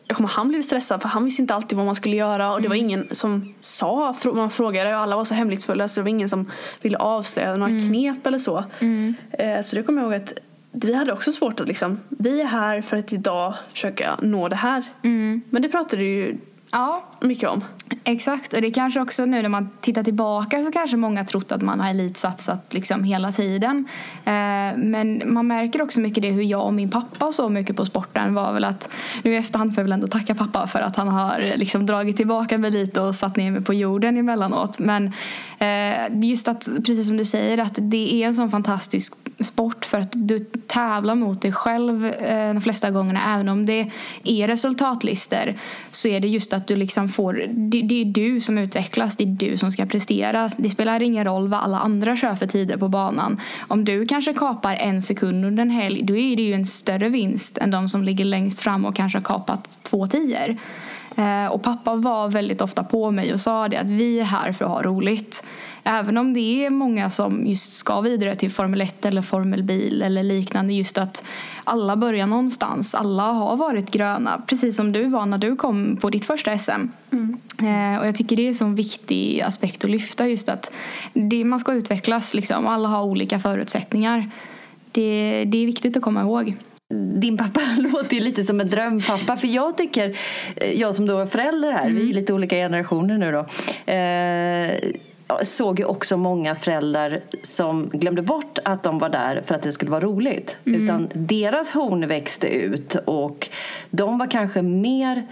jag 0.07 0.17
kommer, 0.17 0.29
han 0.29 0.49
blev 0.49 0.61
stressad 0.61 1.01
för 1.01 1.09
han 1.09 1.25
visste 1.25 1.41
inte 1.41 1.55
alltid 1.55 1.77
vad 1.77 1.85
man 1.85 1.95
skulle 1.95 2.15
göra. 2.15 2.53
Och 2.53 2.61
det 2.61 2.67
var 2.67 2.75
ingen 2.75 3.07
som 3.11 3.53
sa, 3.59 4.15
man 4.33 4.49
frågade 4.49 4.95
och 4.95 5.01
alla 5.01 5.15
var 5.15 5.23
så 5.23 5.33
hemlighetsfulla 5.33 5.87
så 5.87 5.99
det 5.99 6.03
var 6.03 6.09
ingen 6.09 6.29
som 6.29 6.51
ville 6.81 6.97
avslöja 6.97 7.55
några 7.55 7.79
knep 7.87 8.27
eller 8.27 8.37
så. 8.37 8.63
Eh, 9.31 9.61
så 9.61 9.75
det 9.75 9.83
kommer 9.83 10.01
jag 10.01 10.11
ihåg 10.11 10.21
att 10.21 10.33
vi 10.73 10.93
hade 10.93 11.13
också 11.13 11.31
svårt 11.31 11.59
att 11.59 11.67
liksom, 11.67 11.99
vi 12.09 12.41
är 12.41 12.45
här 12.45 12.81
för 12.81 12.97
att 12.97 13.13
idag 13.13 13.53
försöka 13.73 14.19
nå 14.21 14.49
det 14.49 14.55
här. 14.55 14.83
Men 15.49 15.61
det 15.61 15.69
pratade 15.69 16.01
du 16.01 16.07
ju 16.07 16.37
Ja, 16.75 17.03
mycket 17.21 17.49
om. 17.49 17.63
Exakt, 18.03 18.53
och 18.53 18.61
det 18.61 18.71
kanske 18.71 19.01
också 19.01 19.25
nu 19.25 19.41
när 19.41 19.49
man 19.49 19.69
tittar 19.81 20.03
tillbaka 20.03 20.63
så 20.63 20.71
kanske 20.71 20.97
många 20.97 21.23
trott 21.23 21.51
att 21.51 21.61
man 21.61 21.79
har 21.79 21.89
elitsatsat 21.89 22.73
liksom 22.73 23.03
hela 23.03 23.31
tiden. 23.31 23.87
Eh, 24.25 24.77
men 24.77 25.21
man 25.25 25.47
märker 25.47 25.81
också 25.81 25.99
mycket 25.99 26.23
det 26.23 26.31
hur 26.31 26.43
jag 26.43 26.65
och 26.65 26.73
min 26.73 26.89
pappa 26.89 27.31
så 27.31 27.49
mycket 27.49 27.75
på 27.75 27.85
sporten 27.85 28.33
var 28.33 28.53
väl 28.53 28.63
att 28.63 28.89
nu 29.23 29.33
i 29.33 29.37
efterhand 29.37 29.75
får 29.75 29.81
jag 29.81 29.83
väl 29.83 29.91
ändå 29.91 30.07
tacka 30.07 30.35
pappa 30.35 30.67
för 30.67 30.79
att 30.79 30.95
han 30.95 31.07
har 31.07 31.53
liksom 31.57 31.85
dragit 31.85 32.17
tillbaka 32.17 32.57
mig 32.57 32.71
lite 32.71 33.01
och 33.01 33.15
satt 33.15 33.35
ner 33.35 33.51
mig 33.51 33.63
på 33.63 33.73
jorden 33.73 34.17
emellanåt. 34.17 34.79
Men 34.79 35.11
eh, 35.57 36.29
just 36.29 36.47
att, 36.47 36.65
precis 36.75 37.07
som 37.07 37.17
du 37.17 37.25
säger, 37.25 37.57
att 37.57 37.77
det 37.81 38.13
är 38.13 38.27
en 38.27 38.35
sån 38.35 38.51
fantastisk 38.51 39.13
sport 39.39 39.85
för 39.85 39.99
att 39.99 40.11
du 40.15 40.39
tävlar 40.67 41.15
mot 41.15 41.41
dig 41.41 41.51
själv 41.51 42.05
eh, 42.05 42.53
de 42.53 42.61
flesta 42.61 42.91
gångerna. 42.91 43.35
Även 43.35 43.49
om 43.49 43.65
det 43.65 43.91
är 44.23 44.47
resultatlister 44.47 45.59
så 45.91 46.07
är 46.07 46.19
det 46.19 46.27
just 46.27 46.53
att 46.53 46.67
du 46.67 46.75
liksom 46.75 47.09
får, 47.09 47.33
det, 47.47 47.81
det, 47.81 48.01
är 48.01 48.05
du 48.05 48.41
som 48.41 48.57
utvecklas, 48.57 49.15
det 49.15 49.23
är 49.23 49.27
du 49.27 49.57
som 49.57 49.71
ska 49.71 49.85
prestera. 49.85 50.51
Det 50.57 50.69
spelar 50.69 51.01
ingen 51.01 51.23
roll 51.23 51.47
vad 51.47 51.59
alla 51.59 51.79
andra 51.79 52.15
kör 52.15 52.35
för 52.35 52.47
tider 52.47 52.77
på 52.77 52.87
banan. 52.87 53.41
Om 53.67 53.85
du 53.85 54.05
kanske 54.05 54.33
kapar 54.33 54.75
en 54.75 55.01
sekund 55.01 55.45
under 55.45 55.61
en 55.61 55.69
helg 55.69 56.03
då 56.03 56.17
är 56.17 56.35
det 56.35 56.43
ju 56.43 56.53
en 56.53 56.65
större 56.65 57.09
vinst 57.09 57.57
än 57.57 57.71
de 57.71 57.89
som 57.89 58.03
ligger 58.03 58.25
längst 58.25 58.59
fram 58.59 58.85
och 58.85 58.95
kanske 58.95 59.17
har 59.17 59.23
kapat 59.23 59.79
två 59.83 60.07
tior. 60.07 60.57
Eh, 61.15 61.47
och 61.51 61.63
pappa 61.63 61.95
var 61.95 62.29
väldigt 62.29 62.61
ofta 62.61 62.83
på 62.83 63.11
mig 63.11 63.33
och 63.33 63.41
sa 63.41 63.67
det 63.67 63.77
att 63.77 63.89
vi 63.89 64.19
är 64.19 64.23
här 64.23 64.51
för 64.51 64.65
att 64.65 64.71
ha 64.71 64.81
roligt. 64.81 65.43
Även 65.83 66.17
om 66.17 66.33
det 66.33 66.65
är 66.65 66.69
många 66.69 67.09
som 67.09 67.47
just 67.47 67.73
ska 67.73 68.01
vidare 68.01 68.35
till 68.35 68.51
Formel 68.51 68.81
1 68.81 69.05
eller 69.05 69.21
Formel 69.21 69.63
bil 69.63 70.01
eller 70.01 70.23
liknande. 70.23 70.73
Just 70.73 70.97
att 70.97 71.23
alla 71.63 71.95
börjar 71.95 72.27
någonstans. 72.27 72.95
Alla 72.95 73.23
har 73.23 73.55
varit 73.55 73.91
gröna. 73.91 74.41
Precis 74.47 74.75
som 74.75 74.91
du 74.91 75.03
var 75.03 75.25
när 75.25 75.37
du 75.37 75.55
kom 75.55 75.97
på 75.97 76.09
ditt 76.09 76.25
första 76.25 76.57
SM. 76.57 76.71
Mm. 77.11 77.37
Eh, 77.59 77.99
och 77.99 78.07
jag 78.07 78.15
tycker 78.15 78.35
det 78.35 78.43
är 78.43 78.47
en 78.47 78.55
sån 78.55 78.75
viktig 78.75 79.41
aspekt 79.41 79.83
att 79.83 79.91
lyfta. 79.91 80.27
Just 80.27 80.49
att 80.49 80.71
det, 81.13 81.45
man 81.45 81.59
ska 81.59 81.73
utvecklas 81.73 82.33
liksom. 82.33 82.67
Alla 82.67 82.89
har 82.89 83.03
olika 83.03 83.39
förutsättningar. 83.39 84.29
Det, 84.91 85.43
det 85.47 85.57
är 85.57 85.65
viktigt 85.65 85.97
att 85.97 86.03
komma 86.03 86.21
ihåg 86.21 86.55
din 87.15 87.37
pappa 87.37 87.61
låter 87.77 88.15
ju 88.15 88.21
lite 88.21 88.43
som 88.43 88.59
en 88.59 88.69
drömpappa. 88.69 89.37
För 89.37 89.47
jag 89.47 89.77
tycker, 89.77 90.17
eh, 90.55 90.71
jag 90.71 90.95
som 90.95 91.05
då 91.05 91.19
är 91.19 91.25
förälder 91.25 91.71
här, 91.71 91.83
mm. 91.83 91.95
vi 91.95 92.01
är 92.01 92.05
mm. 92.05 92.15
lite 92.15 92.33
olika 92.33 92.55
generationer 92.55 93.17
nu 93.17 93.31
då. 93.31 93.39
Eh, 93.91 94.93
såg 95.43 95.79
ju 95.79 95.85
också 95.85 96.17
många 96.17 96.55
föräldrar 96.55 97.21
som 97.41 97.89
glömde 97.89 98.21
bort 98.21 98.59
att 98.65 98.83
de 98.83 98.99
var 98.99 99.09
där 99.09 99.41
för 99.45 99.55
att 99.55 99.61
det 99.61 99.71
skulle 99.71 99.91
vara 99.91 100.01
roligt. 100.01 100.57
Mm. 100.65 100.83
Utan 100.83 101.09
deras 101.13 101.71
horn 101.71 102.07
växte 102.07 102.47
ut 102.47 102.95
och 102.95 103.49
de 103.89 104.17
var 104.17 104.31
kanske 104.31 104.61
mer 104.61 105.23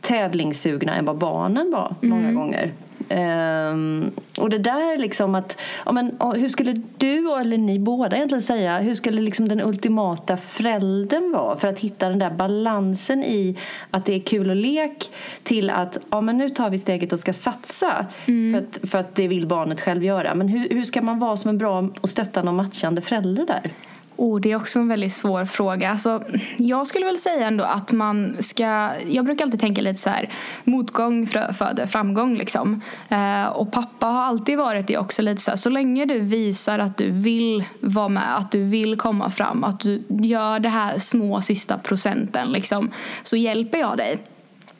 tävlingssugna 0.00 0.96
än 0.96 1.04
vad 1.04 1.18
barnen 1.18 1.70
var 1.70 1.94
många 2.00 2.28
mm. 2.28 2.34
gånger. 2.34 2.72
Um, 3.10 4.10
och 4.38 4.50
det 4.50 4.58
där 4.58 4.98
liksom 4.98 5.34
att, 5.34 5.58
ja, 5.84 5.92
men, 5.92 6.16
hur 6.34 6.48
skulle 6.48 6.82
du 6.96 7.32
eller 7.40 7.58
ni 7.58 7.78
båda 7.78 8.16
egentligen 8.16 8.42
säga, 8.42 8.78
hur 8.78 8.94
skulle 8.94 9.20
liksom 9.20 9.48
den 9.48 9.60
ultimata 9.60 10.36
föräldern 10.36 11.32
vara 11.32 11.56
för 11.56 11.68
att 11.68 11.78
hitta 11.78 12.08
den 12.08 12.18
där 12.18 12.30
balansen 12.30 13.24
i 13.24 13.56
att 13.90 14.04
det 14.04 14.14
är 14.14 14.20
kul 14.20 14.50
och 14.50 14.56
lek 14.56 15.10
till 15.42 15.70
att, 15.70 15.98
ja 16.10 16.20
men 16.20 16.38
nu 16.38 16.50
tar 16.50 16.70
vi 16.70 16.78
steget 16.78 17.12
och 17.12 17.18
ska 17.18 17.32
satsa 17.32 18.06
mm. 18.26 18.52
för, 18.52 18.66
att, 18.66 18.90
för 18.90 18.98
att 18.98 19.14
det 19.14 19.28
vill 19.28 19.46
barnet 19.46 19.80
själv 19.80 20.04
göra. 20.04 20.34
Men 20.34 20.48
hur, 20.48 20.68
hur 20.68 20.84
ska 20.84 21.02
man 21.02 21.18
vara 21.18 21.36
som 21.36 21.48
en 21.48 21.58
bra 21.58 21.88
och 22.00 22.08
stöttande 22.08 22.50
och 22.50 22.56
matchande 22.56 23.00
förälder 23.00 23.46
där? 23.46 23.72
Oh, 24.16 24.40
det 24.40 24.52
är 24.52 24.56
också 24.56 24.78
en 24.78 24.88
väldigt 24.88 25.12
svår 25.12 25.44
fråga. 25.44 25.90
Alltså, 25.90 26.22
jag 26.56 26.86
skulle 26.86 27.06
väl 27.06 27.18
säga 27.18 27.46
ändå 27.46 27.64
att 27.64 27.92
man 27.92 28.36
ska... 28.38 28.90
Jag 29.08 29.24
brukar 29.24 29.44
alltid 29.44 29.60
tänka 29.60 29.80
lite 29.80 30.00
så 30.00 30.10
här, 30.10 30.30
motgång 30.64 31.26
föder 31.26 31.86
framgång. 31.86 32.36
Liksom. 32.36 32.80
Eh, 33.08 33.46
och 33.46 33.72
pappa 33.72 34.06
har 34.06 34.24
alltid 34.24 34.58
varit 34.58 34.86
det 34.86 34.98
också. 34.98 35.22
lite 35.22 35.42
så 35.42 35.50
här, 35.50 35.56
Så 35.56 35.70
länge 35.70 36.04
du 36.04 36.20
visar 36.20 36.78
att 36.78 36.96
du 36.96 37.10
vill 37.10 37.64
vara 37.80 38.08
med, 38.08 38.36
att 38.36 38.52
du 38.52 38.64
vill 38.64 38.96
komma 38.96 39.30
fram, 39.30 39.64
att 39.64 39.80
du 39.80 40.02
gör 40.08 40.60
det 40.60 40.68
här 40.68 40.98
små 40.98 41.40
sista 41.40 41.78
procenten, 41.78 42.52
liksom, 42.52 42.90
så 43.22 43.36
hjälper 43.36 43.78
jag 43.78 43.96
dig. 43.96 44.18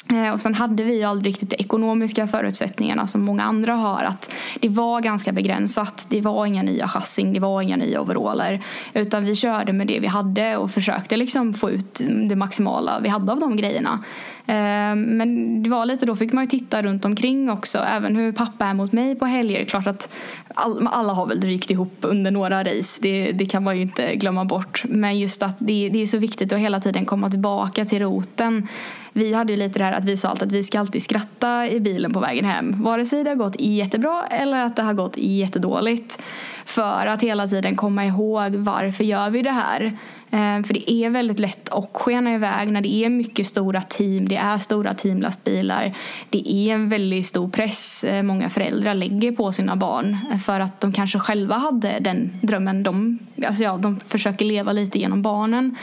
Eh, 0.08 0.32
och 0.32 0.40
sen 0.40 0.54
hade 0.54 0.82
vi 0.82 1.04
aldrig 1.04 1.32
riktigt 1.32 1.50
de 1.50 1.56
ekonomiska 1.56 2.26
förutsättningarna 2.26 3.06
som 3.06 3.24
många 3.24 3.42
andra 3.42 3.74
har. 3.74 4.02
Att 4.02 4.32
det 4.60 4.68
var 4.68 5.00
ganska 5.00 5.32
begränsat. 5.32 6.06
Det 6.08 6.20
var 6.20 6.46
inga 6.46 6.62
nya 6.62 6.88
chassin, 6.88 7.32
det 7.32 7.40
var 7.40 7.62
inga 7.62 7.76
nya 7.76 8.00
overaller. 8.00 8.64
Utan 8.94 9.24
vi 9.24 9.34
körde 9.34 9.72
med 9.72 9.86
det 9.86 10.00
vi 10.00 10.06
hade 10.06 10.56
och 10.56 10.70
försökte 10.70 11.16
liksom 11.16 11.54
få 11.54 11.70
ut 11.70 12.00
det 12.28 12.36
maximala 12.36 13.00
vi 13.00 13.08
hade 13.08 13.32
av 13.32 13.40
de 13.40 13.56
grejerna. 13.56 14.04
Eh, 14.46 14.96
men 14.96 15.62
det 15.62 15.70
var 15.70 15.86
lite 15.86 16.06
då 16.06 16.16
fick 16.16 16.32
man 16.32 16.44
ju 16.44 16.50
titta 16.50 16.82
runt 16.82 17.04
omkring 17.04 17.50
också. 17.50 17.78
Även 17.78 18.16
hur 18.16 18.32
pappa 18.32 18.66
är 18.66 18.74
mot 18.74 18.92
mig 18.92 19.14
på 19.14 19.24
helger. 19.24 19.64
Klart 19.64 19.86
att 19.86 20.08
alla 20.54 21.12
har 21.12 21.26
väl 21.26 21.40
rykt 21.40 21.70
ihop 21.70 21.98
under 22.00 22.30
några 22.30 22.64
race. 22.64 22.98
Det, 23.02 23.32
det 23.32 23.46
kan 23.46 23.64
man 23.64 23.76
ju 23.76 23.82
inte 23.82 24.16
glömma 24.16 24.44
bort. 24.44 24.84
Men 24.88 25.18
just 25.18 25.42
att 25.42 25.56
det, 25.58 25.88
det 25.92 26.02
är 26.02 26.06
så 26.06 26.18
viktigt 26.18 26.52
att 26.52 26.58
hela 26.58 26.80
tiden 26.80 27.04
komma 27.04 27.30
tillbaka 27.30 27.84
till 27.84 28.00
roten 28.00 28.68
vi 29.16 29.34
hade 29.34 29.52
ju 29.52 29.58
lite 29.58 29.78
det 29.78 29.84
här 29.84 29.92
att 29.92 30.04
vi 30.04 30.16
sa 30.16 30.28
alltid 30.28 30.46
att 30.46 30.52
vi 30.52 30.64
ska 30.64 30.80
alltid 30.80 31.02
skratta 31.02 31.68
i 31.68 31.80
bilen 31.80 32.12
på 32.12 32.20
vägen 32.20 32.44
hem. 32.44 32.82
Vare 32.82 33.06
sig 33.06 33.24
det 33.24 33.30
har 33.30 33.36
gått 33.36 33.60
jättebra 33.60 34.24
eller 34.30 34.58
att 34.58 34.76
det 34.76 34.82
har 34.82 34.94
gått 34.94 35.16
jättedåligt. 35.16 36.22
För 36.66 37.06
att 37.06 37.22
hela 37.22 37.48
tiden 37.48 37.76
komma 37.76 38.04
ihåg 38.04 38.54
varför 38.54 39.04
gör 39.04 39.30
vi 39.30 39.42
det 39.42 39.50
här. 39.50 39.82
Eh, 40.30 40.66
för 40.66 40.74
det 40.74 40.92
är 40.92 41.10
väldigt 41.10 41.38
lätt 41.38 41.68
att 41.68 41.90
skena 41.92 42.34
iväg 42.34 42.68
när 42.68 42.80
det 42.80 42.94
är 42.94 43.08
mycket 43.08 43.46
stora 43.46 43.82
team, 43.82 44.28
det 44.28 44.36
är 44.36 44.58
stora 44.58 44.94
teamlastbilar. 44.94 45.94
Det 46.30 46.52
är 46.52 46.74
en 46.74 46.88
väldigt 46.88 47.26
stor 47.26 47.48
press 47.48 48.04
eh, 48.04 48.22
många 48.22 48.50
föräldrar 48.50 48.94
lägger 48.94 49.32
på 49.32 49.52
sina 49.52 49.76
barn 49.76 50.18
eh, 50.32 50.38
för 50.38 50.60
att 50.60 50.80
de 50.80 50.92
kanske 50.92 51.18
själva 51.18 51.54
hade 51.54 51.98
den 52.00 52.30
drömmen. 52.42 52.82
De, 52.82 53.18
alltså 53.46 53.62
ja, 53.62 53.76
de 53.76 54.00
försöker 54.06 54.44
leva 54.44 54.72
lite 54.72 54.98
genom 54.98 55.22
barnen. 55.22 55.76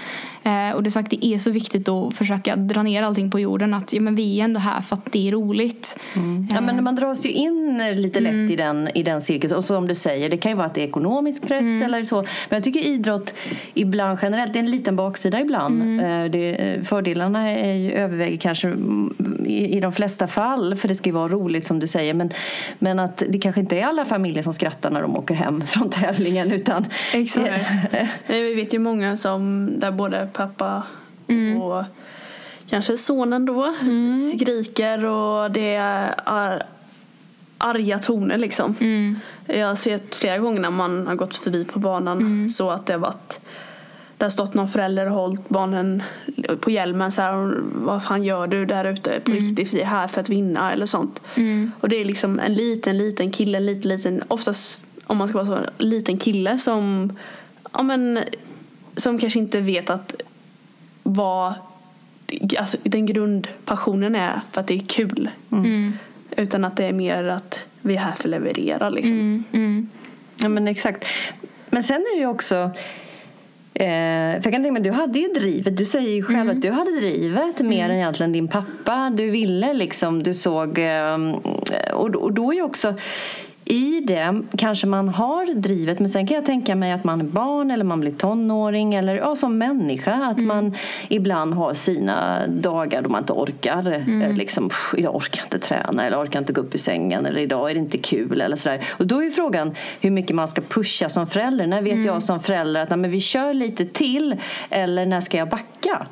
Eh, 0.43 0.75
och 0.75 0.83
det, 0.83 0.91
sagt, 0.91 1.09
det 1.09 1.25
är 1.25 1.37
så 1.37 1.51
viktigt 1.51 1.89
att 1.89 2.13
försöka 2.13 2.55
dra 2.55 2.83
ner 2.83 3.03
allting 3.03 3.31
på 3.31 3.39
jorden. 3.39 3.73
Att 3.73 3.93
ja, 3.93 4.01
men 4.01 4.15
vi 4.15 4.39
är 4.39 4.43
ändå 4.43 4.59
här 4.59 4.81
för 4.81 4.95
att 4.95 5.11
det 5.11 5.27
är 5.27 5.31
roligt. 5.31 5.99
Mm. 6.15 6.47
Ja, 6.51 6.61
men 6.61 6.83
man 6.83 6.95
dras 6.95 7.25
ju 7.25 7.29
in 7.29 7.81
lite 7.95 8.19
lätt 8.19 8.33
mm. 8.33 8.51
i 8.51 8.55
den, 8.55 8.89
i 8.95 9.03
den 9.03 9.21
cirkusen. 9.21 9.57
Och 9.57 9.65
som 9.65 9.87
du 9.87 9.95
säger, 9.95 10.29
det 10.29 10.37
kan 10.37 10.51
ju 10.51 10.55
vara 10.55 10.67
att 10.67 10.73
det 10.73 10.81
är 10.81 10.87
ekonomisk 10.87 11.47
press 11.47 11.61
mm. 11.61 11.81
eller 11.81 12.03
så. 12.03 12.15
Men 12.21 12.27
jag 12.49 12.63
tycker 12.63 12.79
idrott 12.79 13.33
ibland 13.73 14.19
generellt, 14.21 14.53
det 14.53 14.59
är 14.59 14.63
en 14.63 14.71
liten 14.71 14.95
baksida 14.95 15.39
ibland. 15.39 15.81
Mm. 15.81 15.99
Eh, 15.99 16.31
det, 16.31 16.79
fördelarna 16.87 17.49
är 17.49 17.73
ju, 17.73 17.91
överväger 17.91 18.37
kanske 18.37 18.73
i, 19.45 19.77
i 19.77 19.79
de 19.79 19.93
flesta 19.93 20.27
fall, 20.27 20.75
för 20.75 20.87
det 20.87 20.95
ska 20.95 21.09
ju 21.09 21.13
vara 21.13 21.27
roligt 21.27 21.65
som 21.65 21.79
du 21.79 21.87
säger. 21.87 22.13
Men, 22.13 22.31
men 22.79 22.99
att 22.99 23.23
det 23.29 23.39
kanske 23.39 23.61
inte 23.61 23.79
är 23.79 23.85
alla 23.85 24.05
familjer 24.05 24.43
som 24.43 24.53
skrattar 24.53 24.89
när 24.89 25.01
de 25.01 25.17
åker 25.17 25.35
hem 25.35 25.61
från 25.67 25.89
tävlingen. 25.89 26.51
Utan, 26.51 26.85
Exakt. 27.13 27.69
Vi 28.27 28.53
vet 28.53 28.73
ju 28.73 28.79
många 28.79 29.17
som 29.17 29.69
där 29.79 29.91
både 29.91 30.27
pappa 30.33 30.83
mm. 31.27 31.61
och 31.61 31.83
kanske 32.69 32.97
sonen 32.97 33.45
då 33.45 33.75
mm. 33.81 34.31
skriker 34.31 35.05
och 35.05 35.51
det 35.51 35.75
är 35.75 36.13
arga 37.57 37.99
toner 37.99 38.37
liksom. 38.37 38.75
Mm. 38.79 39.19
Jag 39.45 39.67
har 39.67 39.75
sett 39.75 40.15
flera 40.15 40.37
gånger 40.37 40.59
när 40.59 40.71
man 40.71 41.07
har 41.07 41.15
gått 41.15 41.35
förbi 41.35 41.65
på 41.65 41.79
banan 41.79 42.17
mm. 42.17 42.49
så 42.49 42.69
att 42.69 42.85
det 42.85 42.93
har 42.93 42.99
varit 42.99 43.39
det 44.17 44.25
har 44.25 44.29
stått 44.29 44.53
någon 44.53 44.67
förälder 44.67 45.05
och 45.05 45.13
hållit 45.13 45.49
barnen 45.49 46.03
på 46.59 46.71
hjälmen 46.71 47.11
så 47.11 47.21
här, 47.21 47.57
vad 47.73 48.03
fan 48.03 48.23
gör 48.23 48.47
du 48.47 48.65
där 48.65 48.85
ute 48.85 49.19
på 49.19 49.31
mm. 49.31 49.43
riktigt, 49.43 49.73
vi 49.73 49.81
är 49.81 49.85
här 49.85 50.07
för 50.07 50.21
att 50.21 50.29
vinna 50.29 50.71
eller 50.71 50.85
sånt. 50.85 51.21
Mm. 51.35 51.71
Och 51.79 51.89
det 51.89 51.95
är 51.95 52.05
liksom 52.05 52.39
en 52.39 52.53
liten, 52.53 52.97
liten 52.97 53.31
kille, 53.31 53.57
en 53.57 53.65
liten, 53.65 53.89
liten, 53.89 54.23
oftast 54.27 54.79
om 55.03 55.17
man 55.17 55.27
ska 55.27 55.43
vara 55.43 55.47
så, 55.47 55.69
en 55.77 55.89
liten 55.89 56.17
kille 56.17 56.59
som, 56.59 57.13
ja 57.71 57.83
men, 57.83 58.19
som 58.95 59.19
kanske 59.19 59.39
inte 59.39 59.59
vet 59.59 59.89
att 59.89 60.15
vad 61.03 61.53
alltså, 62.59 62.77
den 62.83 63.05
grundpassionen 63.05 64.15
är 64.15 64.41
för 64.51 64.61
att 64.61 64.67
det 64.67 64.73
är 64.73 64.85
kul. 64.85 65.29
Mm. 65.51 65.93
Utan 66.37 66.65
att 66.65 66.77
det 66.77 66.85
är 66.85 66.93
mer 66.93 67.23
att 67.23 67.59
vi 67.81 67.95
är 67.95 67.99
här 67.99 68.11
för 68.11 68.23
att 68.23 68.29
leverera. 68.29 68.89
Liksom. 68.89 69.13
Mm, 69.13 69.43
mm. 69.51 69.89
Ja 70.37 70.49
men 70.49 70.67
exakt. 70.67 71.05
Men 71.69 71.83
sen 71.83 71.95
är 71.95 72.15
det 72.15 72.21
ju 72.21 72.27
också 72.27 72.71
Eh, 73.75 74.41
för 74.41 74.43
jag 74.43 74.43
kan 74.43 74.63
tänka 74.63 74.71
mig, 74.71 74.81
du 74.81 74.91
hade 74.91 75.19
ju 75.19 75.27
drivet. 75.27 75.77
Du 75.77 75.85
säger 75.85 76.09
ju 76.09 76.23
själv 76.23 76.39
mm. 76.39 76.55
att 76.55 76.61
du 76.61 76.71
hade 76.71 76.91
drivet 76.91 77.59
mm. 77.59 77.69
mer 77.69 77.89
än 77.89 77.95
egentligen 77.95 78.31
din 78.31 78.47
pappa. 78.47 79.11
Du 79.15 79.29
ville 79.29 79.73
liksom, 79.73 80.23
du 80.23 80.33
såg... 80.33 80.79
Eh, 80.79 81.17
och, 81.93 82.15
och 82.15 82.33
då 82.33 82.51
är 82.51 82.55
ju 82.55 82.61
också 82.61 82.93
i 83.65 83.99
det 83.99 84.41
kanske 84.57 84.87
man 84.87 85.09
har 85.09 85.53
drivet 85.53 85.99
men 85.99 86.09
sen 86.09 86.27
kan 86.27 86.35
jag 86.35 86.45
tänka 86.45 86.75
mig 86.75 86.91
att 86.91 87.03
man 87.03 87.21
är 87.21 87.25
barn 87.25 87.71
eller 87.71 87.83
man 87.83 87.99
blir 87.99 88.11
tonåring 88.11 88.93
eller 88.93 89.15
ja, 89.15 89.35
som 89.35 89.57
människa 89.57 90.13
att 90.13 90.37
mm. 90.37 90.47
man 90.47 90.75
ibland 91.07 91.53
har 91.53 91.73
sina 91.73 92.47
dagar 92.47 93.01
då 93.01 93.09
man 93.09 93.21
inte 93.21 93.33
orkar. 93.33 93.87
Mm. 93.87 94.21
Eh, 94.21 94.33
liksom, 94.33 94.69
idag 94.97 95.15
orkar 95.15 95.39
jag 95.39 95.45
inte 95.45 95.67
träna 95.67 96.05
eller 96.05 96.23
orkar 96.23 96.39
inte 96.39 96.53
gå 96.53 96.61
upp 96.61 96.75
ur 96.75 96.79
sängen 96.79 97.25
eller 97.25 97.41
idag 97.41 97.69
är 97.69 97.73
det 97.73 97.79
inte 97.79 97.97
kul 97.97 98.41
eller 98.41 98.55
sådär. 98.55 98.83
Och 98.91 99.07
då 99.07 99.23
är 99.23 99.29
frågan 99.29 99.75
hur 100.01 100.11
mycket 100.11 100.35
man 100.35 100.47
ska 100.47 100.61
pusha 100.61 101.09
som 101.09 101.27
förälder. 101.27 101.67
När 101.67 101.81
vet 101.81 101.93
mm. 101.93 102.05
jag 102.05 102.23
som 102.23 102.39
förälder 102.39 102.81
att 102.81 102.89
nej, 102.89 102.97
men 102.97 103.11
vi 103.11 103.19
kör 103.19 103.53
lite 103.53 103.85
till 103.85 104.35
eller 104.69 105.05
när 105.05 105.21
ska 105.21 105.37
jag 105.37 105.49
backa? 105.49 106.07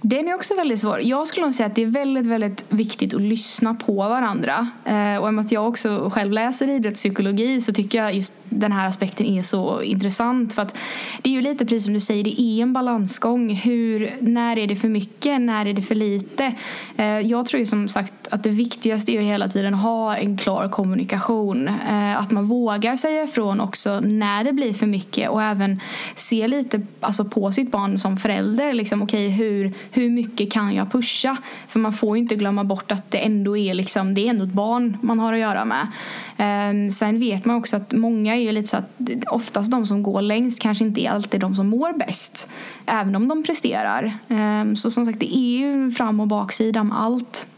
Den 0.00 0.28
är 0.28 0.34
också 0.34 0.54
väldigt 0.54 0.80
svår. 0.80 1.00
Jag 1.02 1.26
skulle 1.26 1.46
nog 1.46 1.54
säga 1.54 1.66
att 1.66 1.74
det 1.74 1.82
är 1.82 1.86
väldigt, 1.86 2.26
väldigt 2.26 2.64
viktigt 2.68 3.14
att 3.14 3.20
lyssna 3.20 3.74
på 3.74 3.94
varandra. 3.94 4.68
Eh, 4.84 5.16
och 5.16 5.26
i 5.26 5.30
och 5.30 5.34
med 5.34 5.44
att 5.44 5.52
jag 5.52 5.68
också 5.68 6.10
själv 6.10 6.32
läser 6.32 6.70
idrottspsykologi 6.70 7.60
så 7.60 7.72
tycker 7.72 7.98
jag 7.98 8.14
just 8.14 8.32
den 8.44 8.72
här 8.72 8.88
aspekten 8.88 9.26
är 9.26 9.42
så 9.42 9.82
intressant. 9.82 10.52
För 10.52 10.62
att 10.62 10.78
det 11.22 11.30
är 11.30 11.34
ju 11.34 11.40
lite 11.40 11.66
precis 11.66 11.84
som 11.84 11.94
du 11.94 12.00
säger, 12.00 12.24
det 12.24 12.40
är 12.40 12.62
en 12.62 12.72
balansgång. 12.72 13.54
Hur, 13.54 14.10
när 14.20 14.58
är 14.58 14.66
det 14.66 14.76
för 14.76 14.88
mycket? 14.88 15.40
När 15.40 15.66
är 15.66 15.72
det 15.72 15.82
för 15.82 15.94
lite? 15.94 16.54
Eh, 16.96 17.06
jag 17.06 17.46
tror 17.46 17.58
ju 17.60 17.66
som 17.66 17.88
sagt 17.88 18.14
att 18.30 18.42
det 18.42 18.50
viktigaste 18.50 19.12
är 19.12 19.14
ju 19.14 19.20
hela 19.20 19.48
tiden 19.48 19.74
att 19.74 19.80
ha 19.80 20.16
en 20.16 20.36
klar 20.36 20.68
kommunikation. 20.68 21.68
Eh, 21.68 22.20
att 22.20 22.30
man 22.30 22.46
vågar 22.46 22.96
säga 22.96 23.22
ifrån 23.22 23.60
också 23.60 24.00
när 24.00 24.44
det 24.44 24.52
blir 24.52 24.72
för 24.74 24.86
mycket 24.86 25.30
och 25.30 25.42
även 25.42 25.80
se 26.14 26.48
lite 26.48 26.80
alltså, 27.00 27.24
på 27.24 27.52
sitt 27.52 27.70
barn 27.70 27.98
som 27.98 28.16
förälder. 28.16 28.72
Liksom, 28.72 29.02
okay, 29.02 29.28
hur, 29.28 29.72
hur 29.90 30.10
mycket 30.10 30.52
kan 30.52 30.74
jag 30.74 30.92
pusha? 30.92 31.36
För 31.68 31.78
man 31.78 31.92
får 31.92 32.16
ju 32.16 32.22
inte 32.22 32.34
glömma 32.34 32.64
bort 32.64 32.92
att 32.92 33.10
det 33.10 33.18
ändå 33.18 33.56
är, 33.56 33.74
liksom, 33.74 34.14
det 34.14 34.20
är 34.20 34.30
ändå 34.30 34.44
ett 34.44 34.52
barn 34.52 34.96
man 35.00 35.18
har 35.18 35.32
att 35.32 35.38
göra 35.38 35.64
med. 35.64 35.86
Eh, 36.36 36.90
sen 36.90 37.20
vet 37.20 37.44
man 37.44 37.56
också 37.56 37.76
att 37.76 37.92
många 37.92 38.36
är 38.36 38.40
ju 38.40 38.52
lite 38.52 38.68
så 38.68 38.76
att 38.76 39.00
oftast 39.30 39.70
de 39.70 39.86
som 39.86 40.02
går 40.02 40.22
längst 40.22 40.62
kanske 40.62 40.84
inte 40.84 41.00
är 41.00 41.10
alltid 41.10 41.40
de 41.40 41.54
som 41.54 41.68
mår 41.68 41.92
bäst. 41.98 42.48
Även 42.86 43.16
om 43.16 43.28
de 43.28 43.42
presterar. 43.42 44.04
Eh, 44.28 44.74
så 44.74 44.90
som 44.90 45.06
sagt, 45.06 45.20
det 45.20 45.36
är 45.36 45.58
ju 45.58 45.90
fram 45.90 46.20
och 46.20 46.26
baksida 46.26 46.84
med 46.84 47.00
allt. 47.00 47.48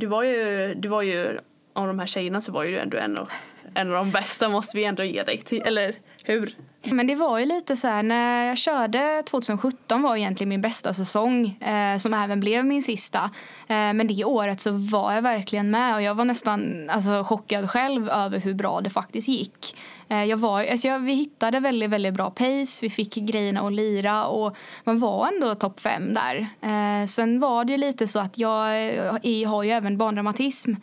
Du 0.00 0.06
var 0.06 0.22
ju, 0.22 0.74
du 0.74 0.88
var 0.88 1.02
ju 1.02 1.38
av 1.72 1.86
de 1.86 1.98
här 1.98 2.06
tjejerna 2.06 2.40
så 2.40 2.52
var 2.52 2.64
ju 2.64 2.70
du 2.70 2.78
ändå 2.78 2.96
en 2.96 3.18
av, 3.18 3.30
en 3.74 3.88
av 3.88 3.94
de 3.94 4.10
bästa 4.10 4.48
måste 4.48 4.76
vi 4.76 4.84
ändå 4.84 5.04
ge 5.04 5.22
dig 5.22 5.38
till, 5.38 5.62
eller 5.62 5.94
hur? 6.24 6.54
Men 6.82 7.06
det 7.06 7.14
var 7.14 7.38
ju 7.38 7.46
lite 7.46 7.76
så 7.76 7.88
här, 7.88 8.02
när 8.02 8.44
jag 8.44 8.58
körde 8.58 9.22
2017 9.26 10.02
var 10.02 10.16
egentligen 10.16 10.48
min 10.48 10.60
bästa 10.60 10.94
säsong 10.94 11.46
eh, 11.46 11.98
som 11.98 12.14
även 12.14 12.40
blev 12.40 12.64
min 12.64 12.82
sista. 12.82 13.30
Eh, 13.68 13.92
men 13.92 14.06
det 14.06 14.24
året 14.24 14.60
så 14.60 14.70
var 14.70 15.12
jag 15.12 15.22
verkligen 15.22 15.70
med 15.70 15.94
och 15.94 16.02
jag 16.02 16.14
var 16.14 16.24
nästan 16.24 16.90
alltså, 16.90 17.24
chockad 17.24 17.70
själv 17.70 18.08
över 18.08 18.38
hur 18.38 18.54
bra 18.54 18.80
det 18.80 18.90
faktiskt 18.90 19.28
gick. 19.28 19.76
Eh, 20.08 20.24
jag 20.24 20.36
var, 20.36 20.64
alltså 20.64 20.88
jag, 20.88 20.98
vi 20.98 21.12
hittade 21.14 21.60
väldigt, 21.60 21.90
väldigt 21.90 22.14
bra 22.14 22.30
pace, 22.30 22.78
vi 22.82 22.90
fick 22.90 23.14
grejerna 23.14 23.60
att 23.66 23.72
lira 23.72 24.26
och 24.26 24.56
man 24.84 24.98
var 24.98 25.28
ändå 25.28 25.54
topp 25.54 25.80
fem 25.80 26.14
där. 26.14 26.46
Eh, 26.60 27.06
sen 27.06 27.40
var 27.40 27.64
det 27.64 27.72
ju 27.72 27.78
lite 27.78 28.06
så 28.06 28.18
att 28.18 28.38
jag, 28.38 28.84
jag 29.24 29.48
har 29.48 29.62
ju 29.62 29.70
även 29.70 29.98
barndramatism. 29.98 30.74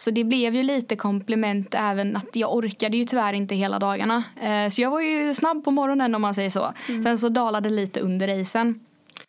Så 0.00 0.10
det 0.10 0.24
blev 0.24 0.54
ju 0.54 0.62
lite 0.62 0.96
komplement 0.96 1.74
även 1.74 2.16
att 2.16 2.36
jag 2.36 2.54
orkade 2.54 2.96
ju 2.96 3.04
tyvärr 3.04 3.32
inte 3.32 3.54
hela 3.54 3.78
dagarna. 3.78 4.24
Eh, 4.42 4.68
så 4.68 4.82
jag 4.82 4.90
var 4.90 5.00
ju 5.00 5.34
snabb 5.34 5.64
på 5.64 5.70
morgonen 5.70 6.14
om 6.14 6.22
man 6.22 6.34
säger 6.34 6.50
så. 6.50 6.72
Mm. 6.88 7.02
Sen 7.02 7.18
så 7.18 7.28
dalade 7.28 7.70
lite 7.70 8.00
under 8.00 8.38
racen. 8.38 8.80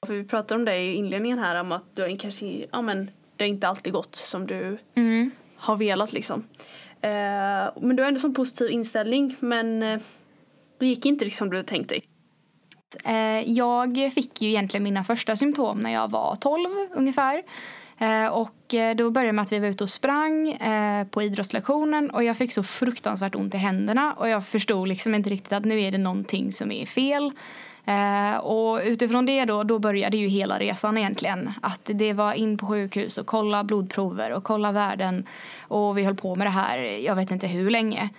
För 0.07 0.13
vi 0.13 0.23
pratade 0.23 0.59
om 0.59 0.65
det 0.65 0.77
i 0.77 0.93
inledningen 0.93 1.39
här 1.39 1.61
om 1.61 1.71
att 1.71 1.83
du 1.93 2.17
kanske, 2.17 2.65
ja 2.71 2.81
men 2.81 3.11
det 3.35 3.43
har 3.43 3.49
inte 3.49 3.67
alltid 3.67 3.93
gått 3.93 4.15
som 4.15 4.47
du 4.47 4.77
mm. 4.95 5.31
har 5.55 5.77
velat 5.77 6.13
liksom. 6.13 6.43
Eh, 7.01 7.09
men 7.81 7.95
du 7.95 8.03
har 8.03 8.07
ändå 8.07 8.27
en 8.27 8.33
positiv 8.33 8.71
inställning 8.71 9.35
men 9.39 9.83
eh, 9.83 9.99
det 10.77 10.87
gick 10.87 11.05
inte 11.05 11.25
liksom 11.25 11.49
du 11.49 11.63
tänkt 11.63 11.89
dig. 11.89 12.03
Jag 13.45 14.11
fick 14.13 14.41
ju 14.41 14.49
egentligen 14.49 14.83
mina 14.83 15.03
första 15.03 15.35
symptom 15.35 15.79
när 15.79 15.93
jag 15.93 16.11
var 16.11 16.35
12 16.35 16.69
ungefär. 16.91 17.43
Eh, 18.01 18.27
och 18.27 18.73
eh, 18.73 18.95
då 18.95 19.11
började 19.11 19.31
med 19.31 19.43
att 19.43 19.51
vi 19.51 19.59
var 19.59 19.67
ute 19.67 19.83
och 19.83 19.89
sprang 19.89 20.51
eh, 20.51 21.07
på 21.07 21.21
idrottslektionen 21.21 22.09
och 22.09 22.23
jag 22.23 22.37
fick 22.37 22.51
så 22.51 22.63
fruktansvärt 22.63 23.35
ont 23.35 23.55
i 23.55 23.57
händerna 23.57 24.13
och 24.13 24.29
jag 24.29 24.45
förstod 24.45 24.87
liksom 24.87 25.15
inte 25.15 25.29
riktigt 25.29 25.53
att 25.53 25.65
nu 25.65 25.81
är 25.81 25.91
det 25.91 25.97
någonting 25.97 26.51
som 26.51 26.71
är 26.71 26.85
fel. 26.85 27.31
och 28.41 28.79
utifrån 28.83 29.25
det 29.25 29.45
då, 29.45 29.63
då 29.63 29.79
började 29.79 30.17
ju 30.17 30.27
hela 30.27 30.59
resan 30.59 30.97
egentligen. 30.97 31.51
Att 31.61 31.81
det 31.93 32.13
var 32.13 32.33
in 32.33 32.57
på 32.57 32.67
sjukhus 32.67 33.17
och 33.17 33.25
kolla 33.25 33.63
blodprover 33.63 34.31
och 34.31 34.43
kolla 34.43 34.71
värden. 34.71 35.27
Och 35.67 35.97
vi 35.97 36.03
höll 36.03 36.15
på 36.15 36.35
med 36.35 36.47
det 36.47 36.51
här, 36.51 36.77
jag 36.77 37.15
vet 37.15 37.31
inte 37.31 37.47
hur 37.47 37.69
länge. 37.69 38.09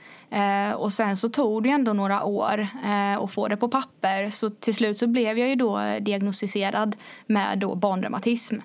och 0.77 0.93
sen 0.93 1.17
så 1.17 1.29
tog 1.29 1.63
det 1.63 1.71
ändå 1.71 1.93
några 1.93 2.25
år 2.25 2.67
att 3.19 3.33
få 3.33 3.49
det 3.49 3.57
på 3.57 3.69
papper. 3.69 4.31
Så 4.31 4.51
till 4.51 4.75
slut 4.75 4.99
så 4.99 5.07
blev 5.07 5.39
jag 5.39 5.49
ju 5.49 5.55
då 5.55 5.99
diagnostiserad 6.01 6.97
med 7.27 7.59
då 7.59 7.75
barnreumatism. 7.75 8.57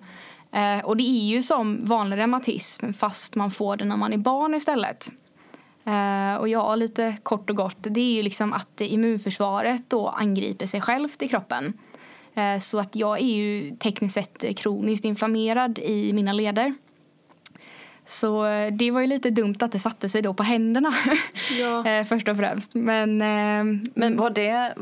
Eh, 0.51 0.85
och 0.85 0.97
det 0.97 1.03
är 1.03 1.27
ju 1.27 1.43
som 1.43 1.85
vanlig 1.85 2.17
reumatism 2.17 2.93
fast 2.93 3.35
man 3.35 3.51
får 3.51 3.77
det 3.77 3.85
när 3.85 3.97
man 3.97 4.13
är 4.13 4.17
barn 4.17 4.55
istället. 4.55 5.07
Eh, 5.85 6.35
och 6.35 6.49
ja, 6.49 6.75
lite 6.75 7.17
kort 7.23 7.49
och 7.49 7.55
gott, 7.55 7.77
det 7.79 8.01
är 8.01 8.13
ju 8.13 8.21
liksom 8.21 8.53
att 8.53 8.81
immunförsvaret 8.81 9.89
då 9.89 10.07
angriper 10.07 10.65
sig 10.65 10.81
självt 10.81 11.21
i 11.21 11.27
kroppen. 11.27 11.73
Eh, 12.33 12.59
så 12.59 12.79
att 12.79 12.95
jag 12.95 13.19
är 13.19 13.35
ju 13.35 13.75
tekniskt 13.75 14.13
sett 14.13 14.57
kroniskt 14.57 15.05
inflammerad 15.05 15.79
i 15.79 16.13
mina 16.13 16.33
leder. 16.33 16.73
Så 18.05 18.45
eh, 18.45 18.73
det 18.73 18.91
var 18.91 19.01
ju 19.01 19.07
lite 19.07 19.29
dumt 19.29 19.55
att 19.59 19.71
det 19.71 19.79
satte 19.79 20.09
sig 20.09 20.21
då 20.21 20.33
på 20.33 20.43
händerna 20.43 20.93
ja. 21.59 21.87
Eh, 21.89 22.05
först 22.05 22.27
och 22.27 22.37
främst. 22.37 22.75
Men, 22.75 23.21
eh, 23.21 23.81
men 23.93 24.17
var 24.17 24.29
det 24.29 24.75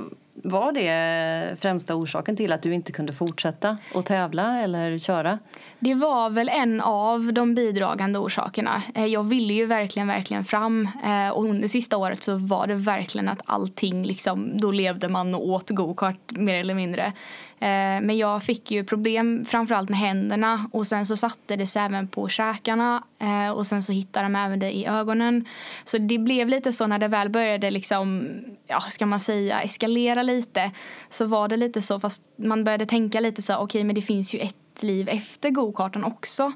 var 0.46 0.72
det 0.72 1.60
främsta 1.60 1.96
orsaken 1.96 2.36
till 2.36 2.52
att 2.52 2.62
du 2.62 2.74
inte 2.74 2.92
kunde 2.92 3.14
fortsätta 3.14 3.78
att 3.96 4.06
tävla 4.06 4.62
eller 4.62 4.98
köra? 4.98 5.40
Det 5.80 5.94
var 5.94 6.30
väl 6.30 6.50
en 6.50 6.82
av 6.82 7.34
de 7.34 7.56
bidragande 7.56 8.20
orsakerna. 8.20 8.84
Eh, 8.96 9.06
jag 9.06 9.24
ville 9.24 9.54
ju 9.54 9.66
verkligen, 9.66 10.08
verkligen 10.08 10.46
fram 10.46 10.90
eh, 11.06 11.30
och 11.30 11.46
under 11.46 11.68
sista 11.68 11.98
året 11.98 12.24
så 12.24 12.38
var 12.38 12.68
det 12.68 12.76
verkligen 12.76 13.30
att 13.30 13.42
allting 13.46 14.06
liksom, 14.06 14.58
då 14.58 14.72
levde 14.72 15.10
man 15.10 15.36
och 15.36 15.48
åt 15.48 15.70
gokart 15.70 16.32
mer 16.32 16.54
eller 16.54 16.74
mindre. 16.74 17.14
Eh, 17.60 18.02
men 18.02 18.18
jag 18.18 18.44
fick 18.44 18.72
ju 18.72 18.84
problem 18.84 19.46
framförallt 19.46 19.90
med 19.90 20.00
händerna 20.00 20.70
och 20.72 20.88
sen 20.88 21.06
så 21.06 21.18
satte 21.18 21.56
det 21.56 21.68
sig 21.68 21.82
även 21.82 22.08
på 22.08 22.30
käkarna 22.30 23.04
eh, 23.20 23.50
och 23.50 23.68
sen 23.68 23.84
så 23.84 23.92
hittade 23.92 24.26
de 24.26 24.36
även 24.36 24.60
det 24.60 24.72
i 24.72 24.86
ögonen. 24.86 25.46
Så 25.84 25.98
det 25.98 26.18
blev 26.18 26.50
lite 26.50 26.72
så 26.72 26.88
när 26.88 27.00
det 27.00 27.08
väl 27.08 27.30
började 27.30 27.72
liksom, 27.72 28.30
ja 28.68 28.80
ska 28.80 29.06
man 29.06 29.20
säga, 29.20 29.62
eskalera 29.62 30.24
lite 30.24 30.72
så 31.10 31.26
var 31.26 31.48
det 31.48 31.58
lite 31.58 31.82
så 31.82 32.00
fast 32.00 32.24
man 32.36 32.64
började 32.64 32.86
tänka 32.86 33.20
lite 33.20 33.42
så 33.42 33.54
okej 33.54 33.64
okay, 33.64 33.84
men 33.84 33.96
det 33.96 34.02
finns 34.02 34.34
ju 34.34 34.40
ett 34.40 34.84
liv 34.84 35.10
efter 35.10 35.50
gokarten 35.50 36.04
också. 36.04 36.52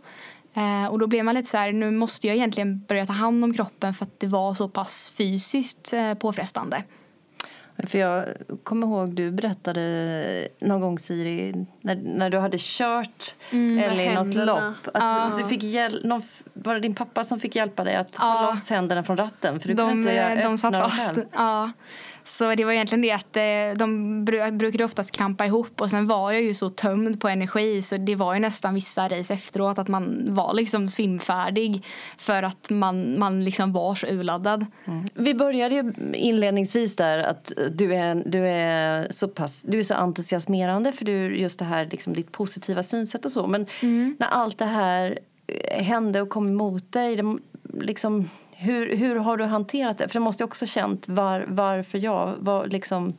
Eh, 0.54 0.86
och 0.86 1.00
då 1.00 1.08
blev 1.08 1.26
man 1.26 1.36
lite 1.36 1.50
så 1.50 1.58
här, 1.58 1.74
nu 1.74 1.92
måste 1.92 2.28
jag 2.28 2.36
egentligen 2.36 2.84
börja 2.88 3.06
ta 3.06 3.14
hand 3.14 3.44
om 3.44 3.54
kroppen 3.54 3.94
för 3.94 4.06
att 4.06 4.20
det 4.20 4.28
var 4.28 4.54
så 4.54 4.70
pass 4.70 5.14
fysiskt 5.16 5.94
påfrestande. 6.20 6.84
För 7.88 7.98
jag 7.98 8.26
kommer 8.64 8.88
ihåg 8.88 9.16
du 9.16 9.32
berättade 9.32 10.48
någon 10.60 10.82
gång 10.82 11.00
Siri 11.00 11.66
när, 11.82 11.96
när 11.96 12.30
du 12.30 12.38
hade 12.38 12.58
kört 12.60 13.36
mm, 13.52 13.80
eller 13.80 14.04
i 14.04 14.16
något 14.16 14.36
lopp 14.36 14.88
att 14.94 15.04
ja. 15.04 15.32
du 15.38 15.46
fick 15.46 15.64
hjäl- 15.64 16.02
någon, 16.04 16.22
var 16.54 16.74
det 16.74 16.80
din 16.80 16.96
pappa 16.96 17.24
som 17.24 17.40
fick 17.40 17.56
hjälpa 17.56 17.84
dig 17.84 17.96
att 17.96 18.14
ta 18.14 18.44
ja. 18.44 18.52
loss 18.52 18.70
händerna 18.70 19.04
från 19.04 19.18
ratten? 19.18 19.60
För 19.60 19.68
du 19.68 19.74
de, 19.74 19.90
kunde 19.90 20.32
inte 20.32 20.44
de 20.44 20.58
satt 20.58 20.76
fast. 20.76 21.18
Ja. 21.34 21.72
Så 22.24 22.56
det 22.56 22.66
var 22.66 22.72
egentligen 22.72 23.02
det 23.02 23.12
att 23.12 23.38
eh, 23.38 23.78
de 23.78 24.26
brukade 24.52 24.84
oftast 24.84 25.12
krampa 25.12 25.46
ihop 25.46 25.82
och 25.82 25.90
sen 25.90 26.08
var 26.08 26.32
jag 26.32 26.42
ju 26.42 26.54
så 26.54 26.70
tömd 26.70 27.22
på 27.22 27.28
energi 27.28 27.82
så 27.82 27.98
det 27.98 28.16
var 28.16 28.34
ju 28.34 28.40
nästan 28.40 28.74
vissa 28.74 29.10
race 29.10 29.34
efteråt 29.34 29.78
att 29.78 29.88
man 29.88 30.28
var 30.30 30.54
liksom 30.54 30.90
svimfärdig 30.90 31.86
för 32.18 32.44
att 32.44 32.70
man, 32.70 33.20
man 33.20 33.44
liksom 33.44 33.74
var 33.74 33.96
så 33.96 34.08
urladdad. 34.08 34.66
Mm. 34.86 35.10
Vi 35.14 35.34
började 35.34 35.76
ju 35.76 35.94
inledningsvis 36.14 36.96
där 36.96 37.18
att 37.20 37.54
du 37.72 37.96
är, 37.96 38.24
du 38.26 38.48
är 38.48 39.08
så 39.12 39.28
pass, 39.28 39.62
du 39.62 39.80
är 39.80 39.84
så 39.84 39.94
entusiasmerande 39.94 40.92
för 40.92 41.06
du 41.06 41.38
just 41.38 41.60
det 41.60 41.66
här 41.66 41.88
liksom 41.92 42.14
ditt 42.14 42.32
positiva 42.32 42.84
synsätt 42.84 43.26
och 43.26 43.32
så 43.32 43.48
men 43.48 43.66
mm. 43.82 44.16
när 44.20 44.28
allt 44.28 44.58
det 44.58 44.66
här 44.66 45.20
hände 45.72 46.22
och 46.22 46.30
kom 46.30 46.48
emot 46.48 46.92
dig 46.92 47.16
det, 47.16 47.38
liksom 47.82 48.30
hur, 48.60 48.96
hur 48.96 49.16
har 49.16 49.38
du 49.38 49.44
hanterat 49.44 49.98
det? 49.98 50.08
För 50.08 50.14
du 50.14 50.24
måste 50.24 50.44
ju 50.44 50.46
också 50.46 50.66
känt 50.66 51.08
var, 51.08 51.46
varför 51.48 51.98
jag, 51.98 52.36
var 52.40 52.68
liksom, 52.68 53.14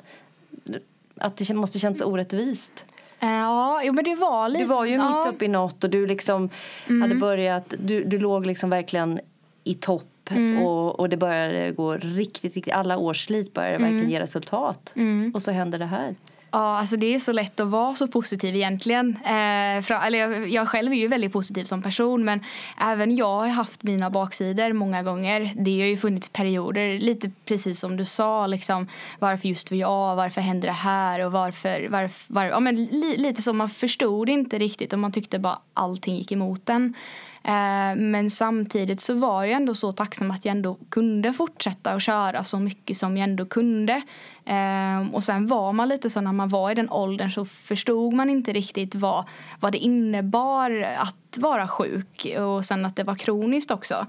att 1.16 1.36
det 1.36 1.54
måste 1.54 1.78
känts 1.78 2.00
orättvist. 2.00 2.84
Eh, 3.20 3.30
ja, 3.30 3.82
jo, 3.84 3.92
men 3.92 4.04
det 4.04 4.14
var 4.14 4.48
lite... 4.48 4.64
Du 4.64 4.68
var 4.68 4.84
ju 4.84 4.94
ja. 4.94 5.24
mitt 5.24 5.34
uppe 5.34 5.44
i 5.44 5.48
något 5.48 5.84
och 5.84 5.90
du 5.90 6.06
liksom 6.06 6.48
mm. 6.88 7.02
hade 7.02 7.14
börjat, 7.14 7.74
du, 7.78 8.04
du 8.04 8.18
låg 8.18 8.46
liksom 8.46 8.70
verkligen 8.70 9.20
i 9.64 9.74
topp 9.74 10.06
Mm. 10.30 10.62
Och, 10.62 11.00
och 11.00 11.08
det 11.08 11.16
började 11.16 11.72
gå 11.72 11.94
riktigt, 11.94 12.54
riktigt, 12.54 12.74
alla 12.74 12.98
års 12.98 13.24
slit 13.24 13.54
började 13.54 13.74
mm. 13.74 13.90
verkligen 13.90 14.10
ge 14.10 14.20
resultat. 14.20 14.92
Mm. 14.96 15.32
Och 15.34 15.42
så 15.42 15.50
händer 15.50 15.78
det 15.78 15.86
här. 15.86 16.14
Ja, 16.52 16.78
alltså 16.78 16.96
det 16.96 17.14
är 17.14 17.20
så 17.20 17.32
lätt 17.32 17.60
att 17.60 17.68
vara 17.68 17.94
så 17.94 18.08
positiv 18.08 18.56
egentligen. 18.56 19.16
Eh, 19.16 19.82
för, 19.82 20.06
eller 20.06 20.18
jag, 20.18 20.48
jag, 20.48 20.68
själv 20.68 20.92
är 20.92 20.96
ju 20.96 21.08
väldigt 21.08 21.32
positiv 21.32 21.64
som 21.64 21.82
person 21.82 22.24
men 22.24 22.44
även 22.80 23.16
jag 23.16 23.38
har 23.38 23.48
haft 23.48 23.82
mina 23.82 24.10
baksidor 24.10 24.72
många 24.72 25.02
gånger. 25.02 25.52
Det 25.56 25.80
har 25.80 25.86
ju 25.86 25.96
funnits 25.96 26.28
perioder, 26.28 26.98
lite 26.98 27.30
precis 27.44 27.80
som 27.80 27.96
du 27.96 28.04
sa, 28.04 28.46
liksom, 28.46 28.88
varför 29.18 29.48
just 29.48 29.70
jag, 29.70 30.16
varför 30.16 30.40
händer 30.40 30.68
det 30.68 30.74
här 30.74 31.26
och 31.26 31.32
varför, 31.32 31.88
varför 31.90 32.34
var, 32.34 32.44
ja, 32.44 32.60
men 32.60 32.84
li, 32.84 33.16
lite 33.16 33.42
som 33.42 33.56
man 33.56 33.68
förstod 33.68 34.28
inte 34.28 34.58
riktigt 34.58 34.92
och 34.92 34.98
man 34.98 35.12
tyckte 35.12 35.38
bara 35.38 35.58
allting 35.74 36.14
gick 36.14 36.32
emot 36.32 36.68
en. 36.68 36.94
Eh, 37.42 37.96
men 37.96 38.30
samtidigt 38.30 39.00
så 39.00 39.14
var 39.14 39.44
jag 39.44 39.52
ändå 39.52 39.74
så 39.74 39.92
tacksam 39.92 40.30
att 40.30 40.44
jag 40.44 40.56
ändå 40.56 40.76
kunde 40.88 41.32
fortsätta 41.32 41.90
att 41.90 42.02
köra 42.02 42.44
så 42.44 42.58
mycket 42.58 42.96
som 42.96 43.16
jag 43.16 43.28
ändå 43.28 43.46
kunde. 43.46 44.02
Ehm, 44.44 45.14
och 45.14 45.24
sen 45.24 45.46
var 45.46 45.72
man 45.72 45.88
lite 45.88 46.10
så 46.10 46.20
när 46.20 46.32
man 46.32 46.48
var 46.48 46.70
i 46.70 46.74
den 46.74 46.90
åldern 46.90 47.30
så 47.30 47.44
förstod 47.44 48.12
man 48.12 48.30
inte 48.30 48.52
riktigt 48.52 48.94
vad, 48.94 49.24
vad 49.60 49.72
det 49.72 49.78
innebar 49.78 50.86
att 50.98 51.38
vara 51.38 51.68
sjuk 51.68 52.26
och 52.38 52.64
sen 52.64 52.86
att 52.86 52.96
det 52.96 53.04
var 53.04 53.14
kroniskt 53.14 53.70
också. 53.70 54.06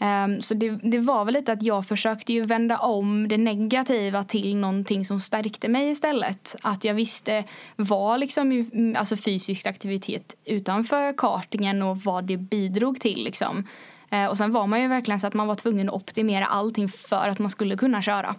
Um, 0.00 0.42
så 0.42 0.54
det, 0.54 0.70
det, 0.70 0.98
var 0.98 1.24
väl 1.24 1.34
lite 1.34 1.52
att 1.52 1.62
jag 1.62 1.86
försökte 1.86 2.32
ju 2.32 2.42
vända 2.44 2.78
om 2.78 3.28
det 3.28 3.36
negativa 3.36 4.24
till 4.24 4.56
någonting 4.56 5.04
som 5.04 5.20
stärkte 5.20 5.68
mig 5.68 5.90
istället. 5.90 6.56
Att 6.62 6.84
jag 6.84 6.94
visste 6.94 7.44
vad 7.76 8.20
liksom, 8.20 8.52
mm, 8.52 8.96
alltså 8.98 9.16
fysisk 9.16 9.66
aktivitet 9.66 10.34
utanför 10.44 11.12
kartingen 11.16 11.82
och 11.82 11.96
vad 11.96 12.24
det 12.24 12.36
bidrog 12.36 13.00
till. 13.00 13.24
Liksom. 13.24 13.68
Uh, 14.12 14.26
och 14.26 14.38
sen 14.38 14.52
var 14.52 14.66
man 14.66 14.82
ju 14.82 14.88
verkligen 14.88 15.20
så 15.20 15.26
att 15.26 15.34
man 15.34 15.46
var 15.46 15.54
tvungen 15.54 15.88
att 15.88 15.94
optimera 15.94 16.46
allting 16.46 16.88
för 16.88 17.28
att 17.28 17.38
man 17.38 17.50
skulle 17.50 17.76
kunna 17.76 18.02
köra. 18.02 18.34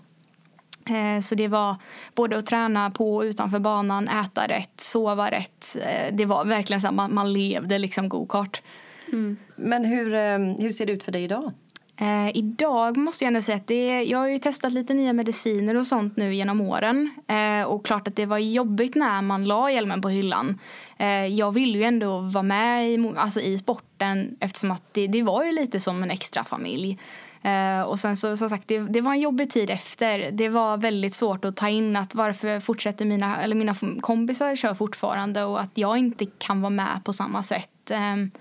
Ehm, 0.86 1.22
så 1.22 1.36
det 1.36 1.48
var 1.48 1.76
både 2.16 2.38
att 2.38 2.46
träna 2.46 2.92
på 2.92 3.16
och 3.16 3.22
utanför 3.22 3.60
banan, 3.60 4.08
äta 4.08 4.48
rätt, 4.48 4.80
sova 4.80 5.32
rätt. 5.32 5.78
Det 6.12 6.26
var 6.26 6.46
verkligen 6.46 6.82
så 6.82 6.88
att 6.88 6.94
man, 6.94 7.14
man 7.14 7.34
levde 7.34 7.78
liksom 7.78 8.10
gokart. 8.10 8.62
Mm. 9.12 9.38
Men 9.56 9.86
hur, 9.86 10.14
ehm, 10.14 10.56
hur 10.56 10.72
ser 10.72 10.86
det 10.86 10.92
ut 10.92 11.04
för 11.04 11.12
dig 11.12 11.24
idag? 11.24 11.54
Eh, 12.02 12.38
idag 12.38 12.98
måste 12.98 13.24
jag 13.24 13.28
ändå 13.28 13.42
säga 13.42 13.58
att 13.58 13.68
det 13.68 14.04
jag 14.04 14.20
har 14.20 14.28
ju 14.28 14.40
testat 14.40 14.74
lite 14.74 14.94
nya 14.94 15.14
mediciner 15.14 15.78
och 15.78 15.88
sånt 15.88 16.18
nu 16.18 16.36
genom 16.36 16.62
åren. 16.62 17.10
Eh, 17.28 17.64
och 17.64 17.86
klart 17.86 18.08
att 18.08 18.16
det 18.16 18.26
var 18.26 18.38
jobbigt 18.38 18.96
när 18.96 19.22
man 19.22 19.46
la 19.46 19.72
hjälmen 19.72 20.02
på 20.02 20.10
hyllan. 20.10 20.60
Eh, 20.98 21.26
jag 21.26 21.52
ville 21.52 21.78
ju 21.78 21.84
ändå 21.84 22.20
vara 22.20 22.44
med 22.44 22.90
i, 22.90 23.14
alltså 23.18 23.42
i 23.42 23.58
sporten 23.58 24.38
eftersom 24.40 24.72
att 24.72 24.84
det, 24.92 25.08
det 25.08 25.24
var 25.24 25.44
ju 25.44 25.52
lite 25.52 25.80
som 25.80 26.04
en 26.04 26.12
extra 26.12 26.44
familj. 26.44 26.98
Uh, 27.46 27.82
och 27.82 28.00
sen 28.00 28.18
så 28.18 28.38
som 28.38 28.50
sagt, 28.50 28.68
det, 28.68 28.80
det, 28.80 29.02
var 29.02 29.12
en 29.12 29.20
jobbig 29.20 29.52
tid 29.52 29.70
efter. 29.70 30.32
Det 30.32 30.50
var 30.50 30.78
väldigt 30.78 31.16
svårt 31.16 31.46
att 31.46 31.56
ta 31.56 31.70
in 31.70 31.96
att 31.96 32.16
varför 32.16 32.60
fortsätter 32.60 33.06
mina, 33.06 33.42
eller 33.42 33.56
mina 33.56 33.76
kompisar 34.02 34.56
kör 34.56 34.74
fortfarande 34.74 35.44
och 35.44 35.62
att 35.62 35.72
jag 35.74 35.98
inte 35.98 36.26
kan 36.26 36.62
vara 36.62 36.70
med 36.70 37.02
på 37.04 37.14
samma 37.14 37.44
sätt. 37.44 37.92
Um, 37.92 38.32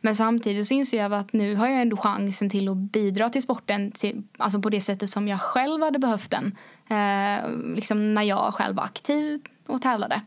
men 0.00 0.14
samtidigt 0.14 0.68
så 0.68 0.74
inser 0.74 0.98
jag 0.98 1.14
att 1.14 1.32
nu 1.32 1.54
har 1.54 1.68
jag 1.68 1.82
ändå 1.82 1.96
chansen 1.96 2.50
till 2.50 2.68
att 2.68 2.76
bidra 2.76 3.30
till 3.30 3.42
sporten 3.42 3.92
till, 3.92 4.22
alltså 4.38 4.60
på 4.60 4.70
det 4.70 4.80
sättet 4.80 5.10
som 5.10 5.28
jag 5.28 5.40
själv 5.40 5.82
hade 5.82 5.98
behövt 5.98 6.30
den. 6.30 6.56
Eh, 6.90 7.50
liksom 7.74 8.14
när 8.14 8.22
jag 8.22 8.54
själv 8.54 8.76
var 8.76 8.84
aktiv 8.84 9.40
och 9.66 9.82
tävlade. 9.82 10.20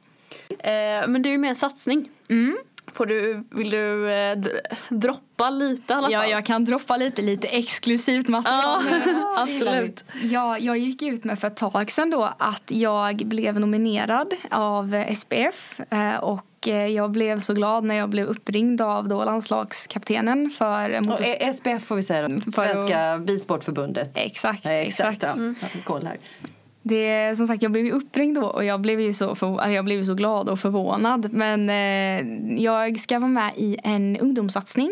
Eh, 0.50 1.08
men 1.08 1.22
det 1.22 1.30
är 1.30 1.32
ju 1.32 1.38
mer 1.38 1.50
en 1.50 1.56
satsning. 1.56 2.10
Mm. 2.30 2.58
Får 2.94 3.06
du, 3.06 3.44
vill 3.52 3.70
du 3.70 4.12
eh, 4.12 4.38
droppa 4.90 5.50
lite 5.50 5.94
i 5.94 5.96
alla 5.96 6.02
fall? 6.02 6.12
Ja, 6.12 6.26
jag 6.28 6.46
kan 6.46 6.66
droppa 6.66 6.98
lite, 6.98 7.22
lite 7.22 7.48
exklusivt 7.48 8.28
material. 8.28 8.84
Ja, 9.06 9.36
absolut. 9.38 10.04
Ja, 10.24 10.58
jag 10.58 10.78
gick 10.78 11.02
ut 11.02 11.24
med 11.24 11.40
för 11.40 11.48
ett 11.48 11.56
tag 11.56 11.92
sedan 11.92 12.10
då 12.10 12.34
att 12.38 12.72
jag 12.72 13.16
blev 13.16 13.60
nominerad 13.60 14.34
av 14.50 15.04
SPF 15.16 15.80
eh, 15.90 16.24
och 16.62 16.68
Eh, 16.68 16.88
jag 16.88 17.12
blev 17.12 17.40
så 17.40 17.54
glad 17.54 17.84
när 17.84 17.96
jag 17.96 18.10
blev 18.10 18.28
uppringd 18.28 18.82
av 18.82 19.08
då 19.08 19.24
landslagskaptenen 19.24 20.50
för 20.50 21.02
motors... 21.02 21.20
Och 21.20 21.56
SPF 21.56 21.84
får 21.84 21.96
vi 21.96 22.04
säga 22.04 22.30
Svenska 22.40 23.18
Bilsportförbundet. 23.18 24.12
Exakt, 24.14 24.66
ja, 24.66 24.72
exakt. 24.72 25.16
exakt. 25.16 25.38
Mm. 25.38 25.56
Koll 25.84 26.06
här. 26.06 26.18
Det, 26.82 27.38
som 27.38 27.48
sagt, 27.48 27.64
jag 27.64 27.72
blev 27.72 27.94
uppringd 27.94 28.36
då 28.36 28.46
och 28.46 28.66
jag 28.66 28.82
blev 28.82 29.02
ju 29.02 29.14
så, 29.14 29.36
för, 29.36 29.68
jag 29.68 29.86
blev 29.86 30.06
så 30.06 30.14
glad 30.14 30.50
och 30.50 30.60
förvånad. 30.60 31.34
Men 31.34 31.70
eh, 31.70 32.62
jag 32.64 33.00
ska 33.00 33.20
vara 33.20 33.30
med 33.30 33.52
i 33.56 33.78
en 33.84 34.18
ungdomssatsning 34.18 34.92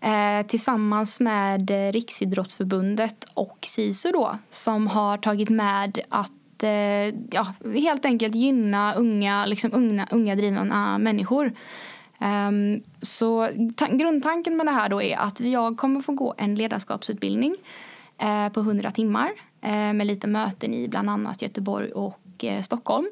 eh, 0.00 0.46
tillsammans 0.46 1.20
med 1.20 1.70
Riksidrottsförbundet 1.70 3.24
och 3.34 3.58
SISU 3.62 4.12
då 4.12 4.38
som 4.50 4.86
har 4.86 5.16
tagit 5.16 5.50
med 5.50 5.98
att 6.08 6.32
eh, 6.62 7.14
ja, 7.30 7.46
helt 7.74 8.04
enkelt 8.04 8.34
gynna 8.34 8.94
unga, 8.94 9.46
liksom 9.46 9.70
unga, 9.74 10.08
unga 10.10 10.36
drivna 10.36 10.98
människor. 10.98 11.52
Um, 12.20 12.82
så 13.02 13.48
grundtanken 13.90 14.56
med 14.56 14.66
det 14.66 14.72
här 14.72 14.88
då 14.88 15.02
är 15.02 15.16
att 15.16 15.40
jag 15.40 15.76
kommer 15.76 16.00
få 16.00 16.12
gå 16.12 16.34
en 16.38 16.54
ledarskapsutbildning 16.54 17.56
uh, 18.22 18.48
på 18.48 18.60
100 18.60 18.90
timmar 18.90 19.30
uh, 19.64 19.92
med 19.92 20.06
lite 20.06 20.26
möten 20.26 20.74
i 20.74 20.88
bland 20.88 21.10
annat 21.10 21.42
Göteborg 21.42 21.92
och 21.92 22.44
uh, 22.44 22.62
Stockholm. 22.62 23.06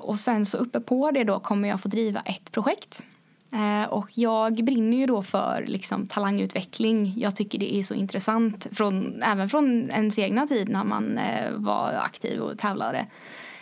och 0.00 0.18
sen 0.18 0.46
så 0.46 0.58
uppe 0.58 0.80
på 0.80 1.10
det 1.10 1.24
då 1.24 1.40
kommer 1.40 1.68
jag 1.68 1.80
få 1.80 1.88
driva 1.88 2.20
ett 2.20 2.52
projekt 2.52 3.04
Eh, 3.52 3.88
och 3.88 4.10
jag 4.14 4.64
brinner 4.64 4.96
ju 4.96 5.06
då 5.06 5.22
för 5.22 5.64
liksom, 5.66 6.06
talangutveckling. 6.06 7.14
Jag 7.16 7.36
tycker 7.36 7.58
det 7.58 7.74
är 7.74 7.82
så 7.82 7.94
intressant, 7.94 8.66
från, 8.72 9.22
även 9.22 9.48
från 9.48 9.90
ens 9.90 10.18
egna 10.18 10.46
tid 10.46 10.68
när 10.68 10.84
man 10.84 11.18
eh, 11.18 11.52
var 11.52 11.92
aktiv 11.92 12.40
och 12.40 12.58
tävlade. 12.58 13.06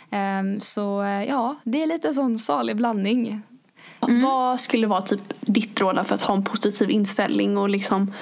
Ehm, 0.09 0.59
så 0.59 1.03
eh, 1.03 1.23
ja, 1.23 1.55
det 1.63 1.83
är 1.83 1.87
lite 1.87 2.13
sån 2.13 2.39
salig 2.39 2.75
blandning. 2.75 3.41
Mm. 4.07 4.21
Vad 4.21 4.59
skulle 4.59 4.87
vara 4.87 5.01
typ 5.01 5.21
ditt 5.39 5.79
råd 5.79 6.07
för 6.07 6.15
att 6.15 6.21
ha 6.21 6.35
en 6.35 6.43
positiv 6.43 6.89
inställning 6.89 7.57
och 7.57 7.69
liksom 7.69 8.13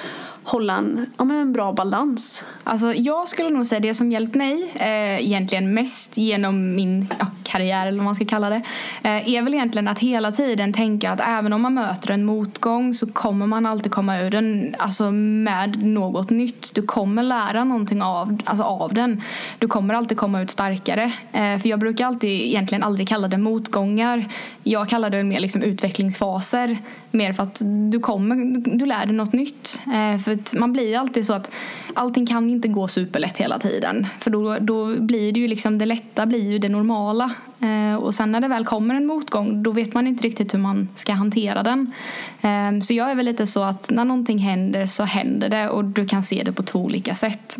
hålla 0.52 0.78
en, 0.78 1.06
ja, 1.18 1.24
men 1.24 1.38
en 1.38 1.54
bra 1.54 1.74
balans? 1.74 2.44
Alltså, 2.64 2.94
jag 2.94 3.28
skulle 3.28 3.50
nog 3.50 3.66
säga 3.66 3.80
det 3.80 3.94
som 3.94 4.12
hjälpt 4.12 4.36
mig 4.36 4.72
eh, 4.76 5.26
egentligen 5.26 5.74
mest 5.74 6.18
genom 6.18 6.76
min 6.76 7.08
ja, 7.20 7.28
karriär 7.44 7.88
eller 7.88 7.98
vad 7.98 8.06
man 8.06 8.16
ska 8.16 8.26
kalla 8.26 8.50
det 8.50 8.62
eh, 9.04 9.34
är 9.34 9.42
väl 9.42 9.54
egentligen 9.54 9.88
att 9.88 10.00
hela 10.00 10.32
tiden 10.32 10.74
tänka 10.74 11.12
att 11.12 11.22
även 11.28 11.54
om 11.54 11.62
man 11.62 11.74
möter 11.74 12.12
en 12.12 12.26
motgång 12.26 12.94
så 12.94 13.08
kommer 13.08 13.48
man 13.48 13.66
alltid 13.66 13.92
komma 13.92 14.20
ur 14.20 14.32
den 14.32 14.76
alltså, 14.78 15.12
med 15.12 15.84
något 15.84 16.30
nytt. 16.30 16.76
Du 16.76 16.82
kommer 16.82 17.24
lära 17.24 17.64
någonting 17.64 18.02
av, 18.02 18.38
alltså, 18.44 18.64
av 18.64 18.94
den. 18.94 19.22
Du 19.60 19.68
kommer 19.68 19.94
alltid 19.94 20.18
komma 20.18 20.42
ut 20.42 20.50
starkare. 20.50 21.12
Eh, 21.32 21.58
för 21.58 21.70
jag 21.70 21.80
brukar 21.80 22.06
alltid 22.06 22.30
egentligen 22.30 22.84
aldrig 22.84 23.08
kalla 23.08 23.28
det 23.28 23.38
motgångar. 23.38 24.26
Jag 24.64 24.90
kallar 24.90 25.10
det 25.10 25.24
mer 25.24 25.40
liksom 25.40 25.62
utvecklingsfaser. 25.62 26.78
Mer 27.12 27.34
för 27.34 27.44
att 27.44 27.62
du 27.92 28.00
kommer, 28.00 28.36
du 28.78 28.86
lär 28.86 29.06
dig 29.06 29.16
något 29.16 29.34
nytt. 29.34 29.82
Eh, 29.86 30.22
för 30.46 30.60
man 30.60 30.74
blir 30.74 30.98
alltid 30.98 31.26
så 31.26 31.34
att 31.34 31.52
allting 31.94 32.26
kan 32.26 32.50
inte 32.50 32.68
gå 32.68 32.88
superlätt 32.88 33.38
hela 33.38 33.60
tiden. 33.60 34.08
För 34.20 34.32
då, 34.32 34.58
då 34.60 35.00
blir 35.00 35.32
det 35.32 35.40
ju 35.40 35.48
liksom, 35.48 35.78
det 35.78 35.86
lätta 35.86 36.26
blir 36.26 36.52
ju 36.52 36.60
det 36.60 36.70
normala. 36.70 37.32
Eh, 37.60 37.96
och 37.96 38.14
sen 38.14 38.32
när 38.32 38.42
det 38.42 38.48
väl 38.48 38.66
kommer 38.66 38.96
en 38.96 39.06
motgång 39.06 39.64
då 39.64 39.72
vet 39.72 39.94
man 39.94 40.08
inte 40.08 40.24
riktigt 40.24 40.54
hur 40.54 40.60
man 40.60 40.90
ska 40.96 41.14
hantera 41.14 41.64
den. 41.64 41.94
Eh, 42.42 42.82
så 42.82 42.94
jag 42.94 43.12
är 43.12 43.16
väl 43.16 43.26
lite 43.26 43.48
så 43.48 43.64
att 43.64 43.90
när 43.90 44.06
någonting 44.06 44.38
händer 44.38 44.86
så 44.86 45.04
händer 45.04 45.50
det 45.50 45.70
och 45.70 45.86
du 45.86 46.06
kan 46.06 46.24
se 46.24 46.44
det 46.44 46.52
på 46.52 46.64
två 46.64 46.80
olika 46.80 47.16
sätt. 47.16 47.58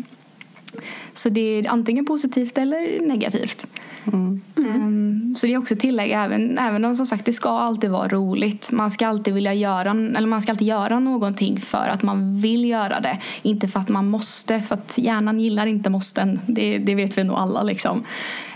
Så 1.14 1.28
det 1.28 1.40
är 1.40 1.70
antingen 1.70 2.06
positivt 2.06 2.58
eller 2.58 3.06
negativt. 3.06 3.66
Mm. 4.06 4.40
Um, 4.56 5.34
så 5.36 5.46
det 5.46 5.52
är 5.52 5.58
också 5.58 5.76
tillägg 5.76 6.10
även, 6.10 6.58
även 6.58 6.84
om 6.84 6.96
som 6.96 7.06
sagt 7.06 7.24
det 7.24 7.32
ska 7.32 7.50
alltid 7.50 7.90
vara 7.90 8.08
roligt. 8.08 8.72
Man 8.72 8.90
ska 8.90 9.06
alltid 9.06 9.34
vilja 9.34 9.54
göra, 9.54 9.90
eller 9.90 10.26
man 10.26 10.42
ska 10.42 10.52
alltid 10.52 10.68
göra 10.68 11.00
någonting 11.00 11.60
för 11.60 11.88
att 11.88 12.02
man 12.02 12.40
vill 12.40 12.64
göra 12.64 13.00
det. 13.00 13.18
Inte 13.42 13.68
för 13.68 13.80
att 13.80 13.88
man 13.88 14.08
måste, 14.08 14.60
för 14.60 14.74
att 14.74 14.98
hjärnan 14.98 15.40
gillar 15.40 15.66
inte 15.66 15.90
måsten. 15.90 16.40
Det, 16.46 16.78
det 16.78 16.94
vet 16.94 17.18
vi 17.18 17.24
nog 17.24 17.36
alla 17.36 17.62
liksom. 17.62 18.04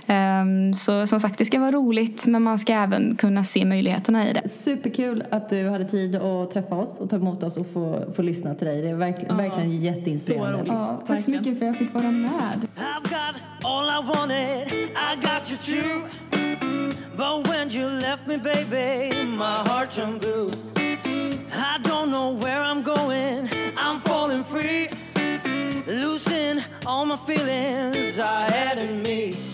Um, 0.07 0.75
så 0.75 1.07
som 1.07 1.21
sagt, 1.21 1.39
det 1.39 1.45
ska 1.45 1.61
vara 1.61 1.73
roligt 1.73 2.27
men 2.27 2.43
man 2.43 2.59
ska 2.59 2.73
även 2.73 3.17
kunna 3.17 3.45
se 3.45 3.65
möjligheterna 3.65 4.31
i 4.31 4.33
det. 4.33 4.49
Superkul 4.49 5.25
att 5.31 5.49
du 5.49 5.69
hade 5.69 5.85
tid 5.85 6.17
att 6.17 6.51
träffa 6.51 6.75
oss 6.75 6.99
och 6.99 7.11
ta 7.11 7.17
emot 7.17 7.43
oss 7.43 7.57
och 7.57 7.67
få, 7.73 8.05
få 8.17 8.23
lyssna 8.23 8.55
till 8.55 8.67
dig. 8.67 8.83
Det 8.83 8.89
är 8.89 8.95
verk, 8.95 9.17
ja, 9.29 9.35
verkligen 9.35 9.83
jätteinspirerande. 9.83 10.65
Ja, 10.67 11.03
tack 11.07 11.25
så 11.25 11.31
mycket 11.31 11.59
för 11.59 11.67
att 11.67 11.75
jag 11.75 11.77
fick 11.77 11.95
vara 11.95 12.11
med. 12.11 12.61
all 13.65 13.89
I 13.89 14.01
wanted, 14.07 14.93
I 14.97 15.17
got 15.17 15.51
you 15.51 15.57
too. 15.57 16.07
But 17.17 17.49
when 17.49 17.71
you 17.71 17.87
left 17.87 18.29
me, 18.29 18.37
baby, 18.37 19.25
my 19.25 19.63
heart 19.69 19.91
turned 19.91 20.21
blue. 20.21 20.51
I 21.57 21.79
don't 21.83 22.11
know 22.11 22.37
where 22.43 22.61
I'm 22.61 22.83
going, 22.83 23.49
I'm 23.77 23.99
falling 24.01 24.45
free. 24.45 24.89
Losing 25.87 26.63
all 26.87 27.07
my 27.07 27.17
feelings 27.17 28.19
I 28.19 28.43
had 28.51 28.79
in 28.79 29.03
me. 29.03 29.54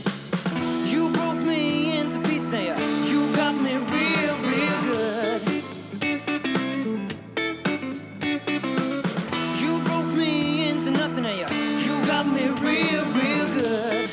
You 2.53 3.33
got 3.37 3.55
me 3.63 3.77
real, 3.77 4.37
real 4.51 4.77
good. 4.83 5.41
You 9.61 9.79
broke 9.85 10.13
me 10.17 10.69
into 10.69 10.91
nothing, 10.91 11.27
you 11.85 12.05
got 12.07 12.27
me 12.27 12.49
real, 12.59 13.05
real 13.15 13.47
good. 13.55 14.11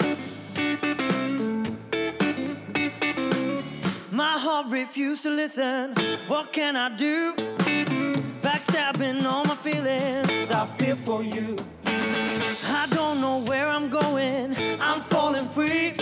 My 4.12 4.38
heart 4.38 4.68
refused 4.70 5.24
to 5.24 5.32
listen. 5.32 5.96
What 6.28 6.54
can 6.54 6.76
I 6.76 6.96
do? 6.96 7.34
Backstabbing 8.44 9.26
all 9.26 9.46
my 9.46 9.56
feelings. 9.56 10.52
I 10.52 10.66
feel 10.78 10.96
for 10.96 11.24
you. 11.24 11.58
I 11.88 12.86
don't 12.92 13.20
know 13.20 13.42
where 13.48 13.66
I'm 13.66 13.90
going. 13.90 14.56
I'm 14.80 15.00
falling 15.02 15.46
free. 15.46 15.94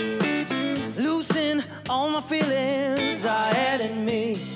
Losing 0.96 1.62
all 1.88 2.08
my 2.10 2.20
feelings 2.20 3.24
I 3.24 3.52
had 3.54 3.80
in 3.80 4.04
me. 4.04 4.55